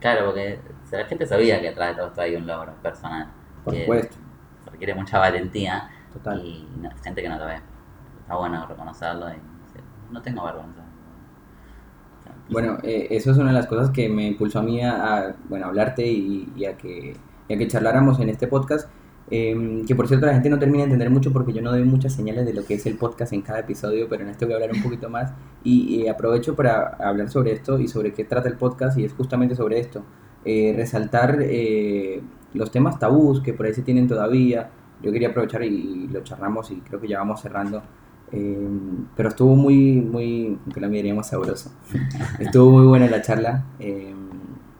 Claro, 0.00 0.26
porque 0.26 0.60
la 0.92 1.04
gente 1.06 1.26
sabía 1.26 1.60
que 1.60 1.68
atrás 1.70 1.88
de 1.90 1.94
todo 1.96 2.06
esto 2.08 2.20
hay 2.22 2.36
un 2.36 2.46
logro 2.46 2.72
personal. 2.82 3.26
Por 3.64 3.74
que 3.74 3.80
supuesto. 3.82 4.16
Requiere 4.70 4.94
mucha 4.94 5.18
valentía 5.18 5.90
Total. 6.12 6.40
y 6.44 6.66
no- 6.80 6.90
gente 7.02 7.22
que 7.22 7.28
no 7.28 7.38
lo 7.38 7.46
ve. 7.46 7.56
Está 8.20 8.36
bueno 8.36 8.66
reconocerlo 8.66 9.26
y 9.28 9.32
no, 9.36 9.68
sé, 9.72 9.80
no 10.10 10.22
tengo 10.22 10.44
vergüenza. 10.44 10.82
Bueno, 12.50 12.78
eh, 12.82 13.08
eso 13.10 13.30
es 13.30 13.36
una 13.38 13.48
de 13.48 13.52
las 13.54 13.66
cosas 13.66 13.90
que 13.90 14.08
me 14.08 14.26
impulsó 14.26 14.60
a 14.60 14.62
mí 14.62 14.80
a, 14.82 15.16
a, 15.18 15.34
bueno, 15.48 15.66
hablarte 15.66 16.06
y, 16.06 16.50
y 16.56 16.64
a 16.64 16.76
que, 16.78 17.14
y 17.48 17.54
a 17.54 17.58
que 17.58 17.68
charláramos 17.68 18.18
en 18.20 18.28
este 18.30 18.46
podcast. 18.46 18.88
Eh, 19.30 19.84
que 19.86 19.94
por 19.94 20.08
cierto 20.08 20.24
la 20.24 20.32
gente 20.32 20.48
no 20.48 20.58
termina 20.58 20.78
de 20.78 20.84
entender 20.84 21.10
mucho 21.10 21.30
porque 21.34 21.52
yo 21.52 21.60
no 21.60 21.70
doy 21.70 21.84
muchas 21.84 22.14
señales 22.14 22.46
de 22.46 22.54
lo 22.54 22.64
que 22.64 22.72
es 22.74 22.86
el 22.86 22.96
podcast 22.96 23.34
en 23.34 23.42
cada 23.42 23.58
episodio, 23.58 24.08
pero 24.08 24.22
en 24.22 24.30
este 24.30 24.46
voy 24.46 24.54
a 24.54 24.56
hablar 24.56 24.72
un 24.72 24.82
poquito 24.82 25.10
más 25.10 25.32
y, 25.62 25.96
y 26.02 26.08
aprovecho 26.08 26.56
para 26.56 26.96
hablar 26.98 27.28
sobre 27.28 27.52
esto 27.52 27.78
y 27.78 27.88
sobre 27.88 28.14
qué 28.14 28.24
trata 28.24 28.48
el 28.48 28.56
podcast 28.56 28.96
y 28.96 29.04
es 29.04 29.12
justamente 29.12 29.54
sobre 29.54 29.80
esto. 29.80 30.02
Eh, 30.46 30.72
resaltar 30.74 31.36
eh, 31.42 32.22
los 32.54 32.70
temas 32.70 32.98
tabús 32.98 33.42
que 33.42 33.52
por 33.52 33.66
ahí 33.66 33.74
se 33.74 33.82
tienen 33.82 34.08
todavía. 34.08 34.70
Yo 35.02 35.12
quería 35.12 35.28
aprovechar 35.28 35.62
y, 35.62 36.08
lo 36.08 36.22
charlamos 36.22 36.70
y 36.70 36.76
creo 36.76 37.00
que 37.00 37.08
ya 37.08 37.18
vamos 37.18 37.40
cerrando. 37.40 37.82
Eh, 38.30 38.68
pero 39.16 39.30
estuvo 39.30 39.56
muy, 39.56 40.00
muy, 40.00 40.58
aunque 40.64 40.80
la 40.80 40.88
miraríamos 40.88 41.28
sabroso. 41.28 41.72
Estuvo 42.38 42.70
muy 42.70 42.86
buena 42.86 43.08
la 43.08 43.22
charla. 43.22 43.64
eh, 43.78 44.14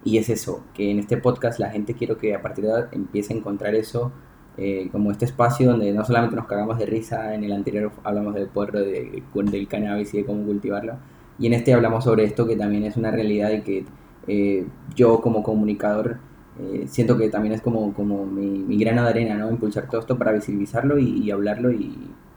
y 0.04 0.16
es 0.16 0.31
eso, 0.31 0.64
que 0.72 0.90
en 0.90 1.00
este 1.00 1.18
podcast 1.18 1.59
la 1.59 1.70
gente 1.70 1.92
quiero 1.92 2.16
que 2.16 2.35
a 2.35 2.40
partir 2.40 2.64
de 2.64 2.70
ahora 2.70 2.88
empiece 2.92 3.35
a 3.35 3.37
encontrar 3.37 3.74
eso 3.74 4.11
eh, 4.57 4.88
como 4.90 5.11
este 5.11 5.26
espacio 5.26 5.68
donde 5.70 5.92
no 5.92 6.02
solamente 6.04 6.35
nos 6.35 6.46
cagamos 6.46 6.78
de 6.78 6.87
risa, 6.87 7.35
en 7.35 7.44
el 7.44 7.52
anterior 7.52 7.92
hablamos 8.04 8.35
del 8.35 8.48
de, 8.48 9.22
del 9.35 9.68
cannabis 9.68 10.14
y 10.14 10.18
de 10.18 10.24
cómo 10.24 10.44
cultivarlo. 10.46 10.94
Y 11.38 11.48
en 11.48 11.52
este 11.52 11.74
hablamos 11.74 12.04
sobre 12.04 12.24
esto 12.24 12.46
que 12.46 12.57
también 12.57 12.85
es 12.85 12.96
una 12.96 13.11
realidad 13.11 13.50
y 13.50 13.61
que 13.61 14.66
yo 14.94 15.20
como 15.20 15.42
comunicador 15.42 16.18
eh, 16.58 16.86
siento 16.88 17.16
que 17.16 17.28
también 17.28 17.54
es 17.54 17.60
como, 17.62 17.92
como 17.94 18.26
mi, 18.26 18.46
mi 18.46 18.78
grano 18.78 19.02
de 19.04 19.10
arena, 19.10 19.34
¿no? 19.36 19.50
Impulsar 19.50 19.88
todo 19.88 20.00
esto 20.00 20.18
para 20.18 20.32
visibilizarlo 20.32 20.98
y, 20.98 21.22
y 21.24 21.30
hablarlo 21.30 21.70
y, 21.72 21.76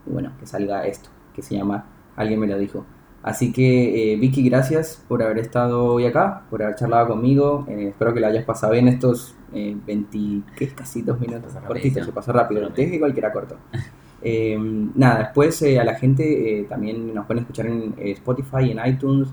y 0.06 0.10
bueno, 0.10 0.32
que 0.38 0.46
salga 0.46 0.86
esto, 0.86 1.10
que 1.34 1.42
se 1.42 1.56
llama 1.56 1.86
Alguien 2.16 2.40
me 2.40 2.46
lo 2.46 2.58
dijo. 2.58 2.84
Así 3.22 3.52
que, 3.52 4.12
eh, 4.12 4.16
Vicky, 4.16 4.42
gracias 4.48 5.04
por 5.08 5.22
haber 5.22 5.38
estado 5.38 5.84
hoy 5.84 6.06
acá, 6.06 6.42
por 6.50 6.62
haber 6.62 6.74
charlado 6.74 7.08
conmigo. 7.08 7.64
Eh, 7.68 7.88
espero 7.90 8.12
que 8.12 8.20
lo 8.20 8.26
hayas 8.26 8.44
pasado 8.44 8.72
bien 8.72 8.88
estos 8.88 9.36
eh, 9.52 9.76
20, 9.86 10.18
¿qué? 10.56 10.68
casi 10.68 11.02
dos 11.02 11.20
minutos. 11.20 11.52
Cortito, 11.66 12.02
se 12.04 12.12
pasó 12.12 12.32
rápido. 12.32 12.68
Te 12.70 12.82
dije 12.82 12.94
que 12.94 13.00
cualquiera 13.00 13.32
corto. 13.32 13.56
Eh, 14.24 14.56
nada, 14.94 15.18
después 15.18 15.60
eh, 15.62 15.80
a 15.80 15.84
la 15.84 15.96
gente 15.96 16.60
eh, 16.60 16.64
también 16.68 17.12
nos 17.12 17.26
pueden 17.26 17.42
escuchar 17.42 17.66
en 17.66 17.92
eh, 17.98 18.12
Spotify, 18.12 18.70
en 18.70 18.78
iTunes, 18.86 19.28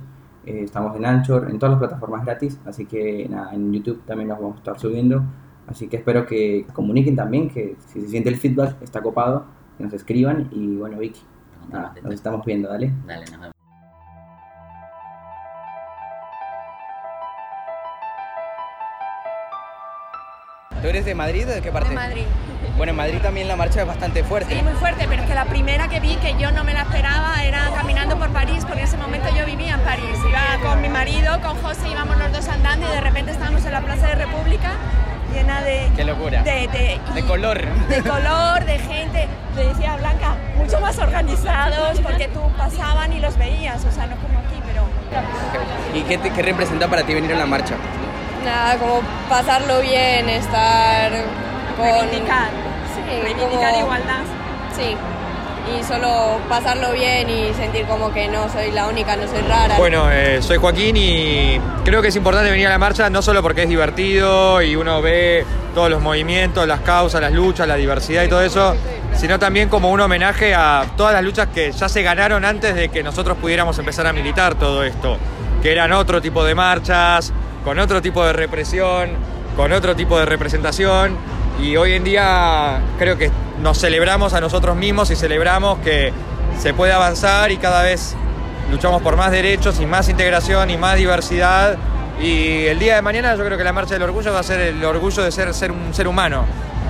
eh, 0.50 0.64
estamos 0.64 0.96
en 0.96 1.06
Anchor, 1.06 1.48
en 1.50 1.60
todas 1.60 1.74
las 1.74 1.80
plataformas 1.80 2.26
gratis, 2.26 2.60
así 2.66 2.86
que 2.86 3.28
nada, 3.30 3.54
en 3.54 3.72
YouTube 3.72 4.04
también 4.06 4.30
nos 4.30 4.40
vamos 4.40 4.56
a 4.56 4.60
estar 4.60 4.80
subiendo. 4.80 5.24
Así 5.68 5.88
que 5.88 5.98
espero 5.98 6.26
que 6.26 6.66
comuniquen 6.74 7.16
también, 7.16 7.50
que 7.50 7.76
si 7.86 8.02
se 8.02 8.08
siente 8.08 8.30
el 8.30 8.38
feedback 8.38 8.82
está 8.82 9.02
copado, 9.02 9.46
que 9.78 9.84
nos 9.84 9.94
escriban 9.94 10.50
y 10.52 10.78
bueno, 10.78 10.98
Vicky, 10.98 11.22
nada, 11.72 11.94
nos 12.02 12.14
estamos 12.14 12.44
viendo, 12.46 12.70
dale. 12.70 12.92
Dale, 13.06 13.26
nos 13.26 13.40
vemos. 13.40 13.54
¿Tú 20.82 20.88
eres 20.88 21.06
de 21.06 21.14
Madrid 21.14 21.44
o 21.46 21.52
de 21.52 21.62
qué 21.62 21.72
parte? 21.72 21.90
De 21.90 21.96
Madrid. 21.96 22.24
Bueno, 22.80 22.92
en 22.92 22.96
Madrid 22.96 23.18
también 23.22 23.50
la 23.50 23.58
marcha 23.58 23.82
es 23.82 23.88
bastante 23.88 24.24
fuerte. 24.24 24.56
Sí, 24.56 24.62
muy 24.64 24.72
fuerte, 24.72 25.06
pero 25.10 25.22
es 25.24 25.28
que 25.28 25.36
la 25.36 25.44
primera 25.44 25.90
que 25.90 26.00
vi, 26.00 26.16
que 26.16 26.34
yo 26.40 26.50
no 26.52 26.64
me 26.64 26.74
la 26.74 26.84
esperaba, 26.84 27.44
era 27.44 27.70
caminando 27.76 28.18
por 28.18 28.30
París, 28.30 28.64
porque 28.66 28.80
en 28.84 28.88
ese 28.88 28.96
momento 28.96 29.28
yo 29.38 29.46
vivía 29.46 29.74
en 29.74 29.82
París. 29.82 30.06
Iba 30.30 30.70
con 30.70 30.82
mi 30.82 30.88
marido, 30.88 31.42
con 31.42 31.62
José, 31.62 31.90
íbamos 31.92 32.18
los 32.18 32.32
dos 32.32 32.48
andando 32.48 32.88
y 32.88 32.92
de 32.96 33.02
repente 33.02 33.32
estábamos 33.32 33.66
en 33.66 33.74
la 33.74 33.82
Plaza 33.82 34.08
de 34.08 34.16
República 34.16 34.70
llena 35.34 35.60
de... 35.62 35.92
Qué 35.94 36.06
locura. 36.06 36.42
De, 36.44 36.70
de, 36.70 37.00
De 37.14 37.24
color. 37.26 37.60
De 37.90 38.02
color, 38.02 38.64
de 38.64 38.80
gente. 38.80 39.28
Le 39.58 39.68
decía 39.68 39.94
a 39.96 39.98
Blanca, 39.98 40.36
mucho 40.56 40.80
más 40.80 40.98
organizados, 41.00 42.00
porque 42.00 42.30
tú 42.30 42.40
pasaban 42.58 43.12
y 43.12 43.20
los 43.20 43.38
veías, 43.38 43.84
o 43.84 43.92
sea, 43.92 44.08
no 44.08 44.16
como 44.16 44.40
aquí, 44.40 44.56
pero... 44.66 44.84
¿Y 46.00 46.04
qué, 46.04 46.18
te- 46.18 46.30
qué 46.32 46.42
representa 46.44 46.88
para 46.88 47.04
ti 47.04 47.14
venir 47.14 47.34
a 47.34 47.40
la 47.40 47.46
marcha? 47.46 47.76
Nada, 48.46 48.78
como 48.78 49.02
pasarlo 49.28 49.82
bien, 49.82 50.30
estar 50.30 51.12
con... 51.76 51.84
Reivindicar. 51.86 52.50
Sí, 53.10 53.22
Reivindicar 53.22 53.72
como- 53.74 53.86
igualdad. 53.86 54.22
Sí, 54.76 54.96
y 55.78 55.84
solo 55.84 56.40
pasarlo 56.48 56.92
bien 56.94 57.30
y 57.30 57.54
sentir 57.54 57.86
como 57.86 58.12
que 58.14 58.28
no 58.28 58.50
soy 58.50 58.72
la 58.72 58.88
única, 58.88 59.16
no 59.16 59.28
soy 59.28 59.42
rara. 59.42 59.76
Bueno, 59.78 60.10
eh, 60.12 60.42
soy 60.42 60.58
Joaquín 60.58 60.96
y 60.98 61.60
creo 61.84 62.02
que 62.02 62.08
es 62.10 62.16
importante 62.16 62.50
venir 62.50 62.68
a 62.68 62.72
la 62.72 62.78
marcha 62.78 63.10
no 63.10 63.22
solo 63.22 63.42
porque 63.42 63.64
es 63.64 63.70
divertido 63.70 64.62
y 64.62 64.76
uno 64.76 65.02
ve 65.02 65.46
todos 65.76 65.90
los 65.90 66.02
movimientos, 66.02 66.68
las 66.68 66.80
causas, 66.82 67.22
las 67.22 67.32
luchas, 67.34 67.68
la 67.68 67.76
diversidad 67.76 68.24
y 68.24 68.28
todo 68.30 68.42
eso, 68.42 68.76
sino 69.16 69.38
también 69.38 69.70
como 69.70 69.92
un 69.92 70.00
homenaje 70.00 70.56
a 70.56 70.86
todas 70.98 71.14
las 71.14 71.24
luchas 71.24 71.48
que 71.54 71.72
ya 71.72 71.88
se 71.90 72.02
ganaron 72.04 72.46
antes 72.46 72.74
de 72.76 72.90
que 72.90 73.04
nosotros 73.04 73.38
pudiéramos 73.40 73.78
empezar 73.80 74.08
a 74.08 74.14
militar 74.14 74.56
todo 74.56 74.84
esto. 74.84 75.18
que 75.62 75.74
eran 75.74 75.92
otro 75.92 76.22
tipo 76.22 76.46
de 76.46 76.56
marchas, 76.56 77.34
con 77.66 77.80
otro 77.80 78.02
tipo 78.02 78.24
de 78.26 78.32
represión, 78.32 79.10
con 79.58 79.74
otro 79.74 79.94
tipo 79.94 80.18
de 80.18 80.26
representación. 80.26 81.18
Y 81.62 81.76
hoy 81.76 81.94
en 81.94 82.04
día 82.04 82.82
creo 82.98 83.18
que 83.18 83.32
nos 83.62 83.80
celebramos 83.80 84.34
a 84.34 84.40
nosotros 84.40 84.76
mismos 84.76 85.12
y 85.12 85.16
celebramos 85.16 85.80
que 85.80 86.14
se 86.58 86.74
puede 86.74 86.94
avanzar 86.94 87.52
y 87.52 87.58
cada 87.58 87.84
vez 87.84 88.16
luchamos 88.72 89.02
por 89.02 89.18
más 89.18 89.32
derechos 89.32 89.80
y 89.80 89.86
más 89.86 90.08
integración 90.08 90.70
y 90.70 90.78
más 90.78 90.96
diversidad. 90.96 91.78
Y 92.22 92.66
el 92.66 92.80
día 92.80 92.96
de 92.96 93.02
mañana 93.02 93.36
yo 93.36 93.44
creo 93.44 93.58
que 93.58 93.64
la 93.64 93.74
marcha 93.74 93.94
del 93.94 94.04
orgullo 94.04 94.34
va 94.34 94.40
a 94.40 94.44
ser 94.44 94.60
el 94.60 94.84
orgullo 94.84 95.24
de 95.24 95.32
ser, 95.32 95.54
ser 95.54 95.72
un 95.72 95.94
ser 95.94 96.08
humano. 96.08 96.46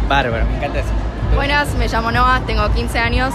Bárbaro, 0.08 0.45
me 0.45 0.58
encanta 0.58 0.79
eso. 0.79 0.89
Buenas, 1.36 1.73
me 1.75 1.88
llamo 1.88 2.12
Noah, 2.12 2.41
tengo 2.45 2.67
15 2.71 2.99
años, 2.99 3.34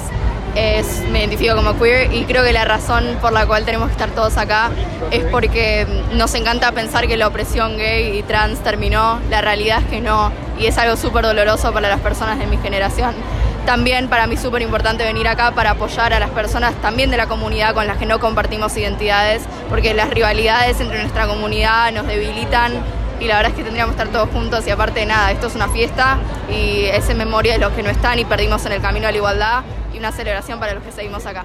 es, 0.55 1.03
me 1.11 1.21
identifico 1.21 1.57
como 1.57 1.79
queer 1.79 2.13
y 2.13 2.25
creo 2.25 2.45
que 2.45 2.53
la 2.53 2.65
razón 2.65 3.05
por 3.21 3.33
la 3.33 3.47
cual 3.47 3.65
tenemos 3.65 3.89
que 3.89 3.93
estar 3.93 4.11
todos 4.11 4.37
acá 4.37 4.71
es 5.11 5.25
porque 5.25 5.87
nos 6.13 6.35
encanta 6.35 6.73
pensar 6.73 7.07
que 7.07 7.17
la 7.17 7.29
opresión 7.29 7.77
gay 7.77 8.19
y 8.19 8.23
trans 8.25 8.61
terminó, 8.61 9.21
la 9.31 9.41
realidad 9.41 9.81
es 9.83 9.87
que 9.87 10.01
no 10.01 10.33
y 10.59 10.67
es 10.67 10.79
algo 10.79 10.97
súper 10.97 11.25
doloroso 11.25 11.73
para 11.73 11.89
las 11.89 12.01
personas 12.01 12.39
de 12.39 12.47
mi 12.47 12.57
generación. 12.59 13.15
También 13.67 14.09
para 14.09 14.27
mí 14.27 14.37
súper 14.37 14.63
importante 14.63 15.05
venir 15.05 15.27
acá 15.27 15.53
para 15.53 15.71
apoyar 15.71 16.13
a 16.13 16.21
las 16.21 16.31
personas 16.31 16.75
también 16.83 17.11
de 17.11 17.17
la 17.17 17.27
comunidad 17.27 17.75
con 17.75 17.87
las 17.87 17.97
que 17.97 18.05
no 18.05 18.21
compartimos 18.21 18.77
identidades, 18.77 19.43
porque 19.71 19.95
las 19.95 20.11
rivalidades 20.11 20.81
entre 20.81 21.01
nuestra 21.01 21.27
comunidad 21.27 21.91
nos 21.93 22.07
debilitan 22.07 22.73
y 23.21 23.27
la 23.27 23.37
verdad 23.37 23.53
es 23.53 23.57
que 23.57 23.65
tendríamos 23.65 23.95
que 23.95 24.03
estar 24.03 24.13
todos 24.13 24.29
juntos 24.35 24.67
y 24.67 24.71
aparte 24.71 25.01
de 25.01 25.07
nada, 25.07 25.31
esto 25.31 25.47
es 25.47 25.55
una 25.55 25.69
fiesta 25.69 26.19
y 26.51 26.85
es 26.85 27.09
en 27.09 27.17
memoria 27.17 27.55
de 27.55 27.59
los 27.59 27.73
que 27.73 27.83
no 27.83 27.89
están 27.89 28.19
y 28.19 28.25
perdimos 28.25 28.67
en 28.67 28.73
el 28.73 28.83
camino 28.83 29.09
a 29.09 29.13
la 29.13 29.17
igualdad 29.17 29.63
y 29.95 29.99
una 29.99 30.13
celebración 30.13 30.61
para 30.61 30.75
los 30.75 30.83
que 30.83 30.93
seguimos 30.93 31.25
acá. 31.25 31.45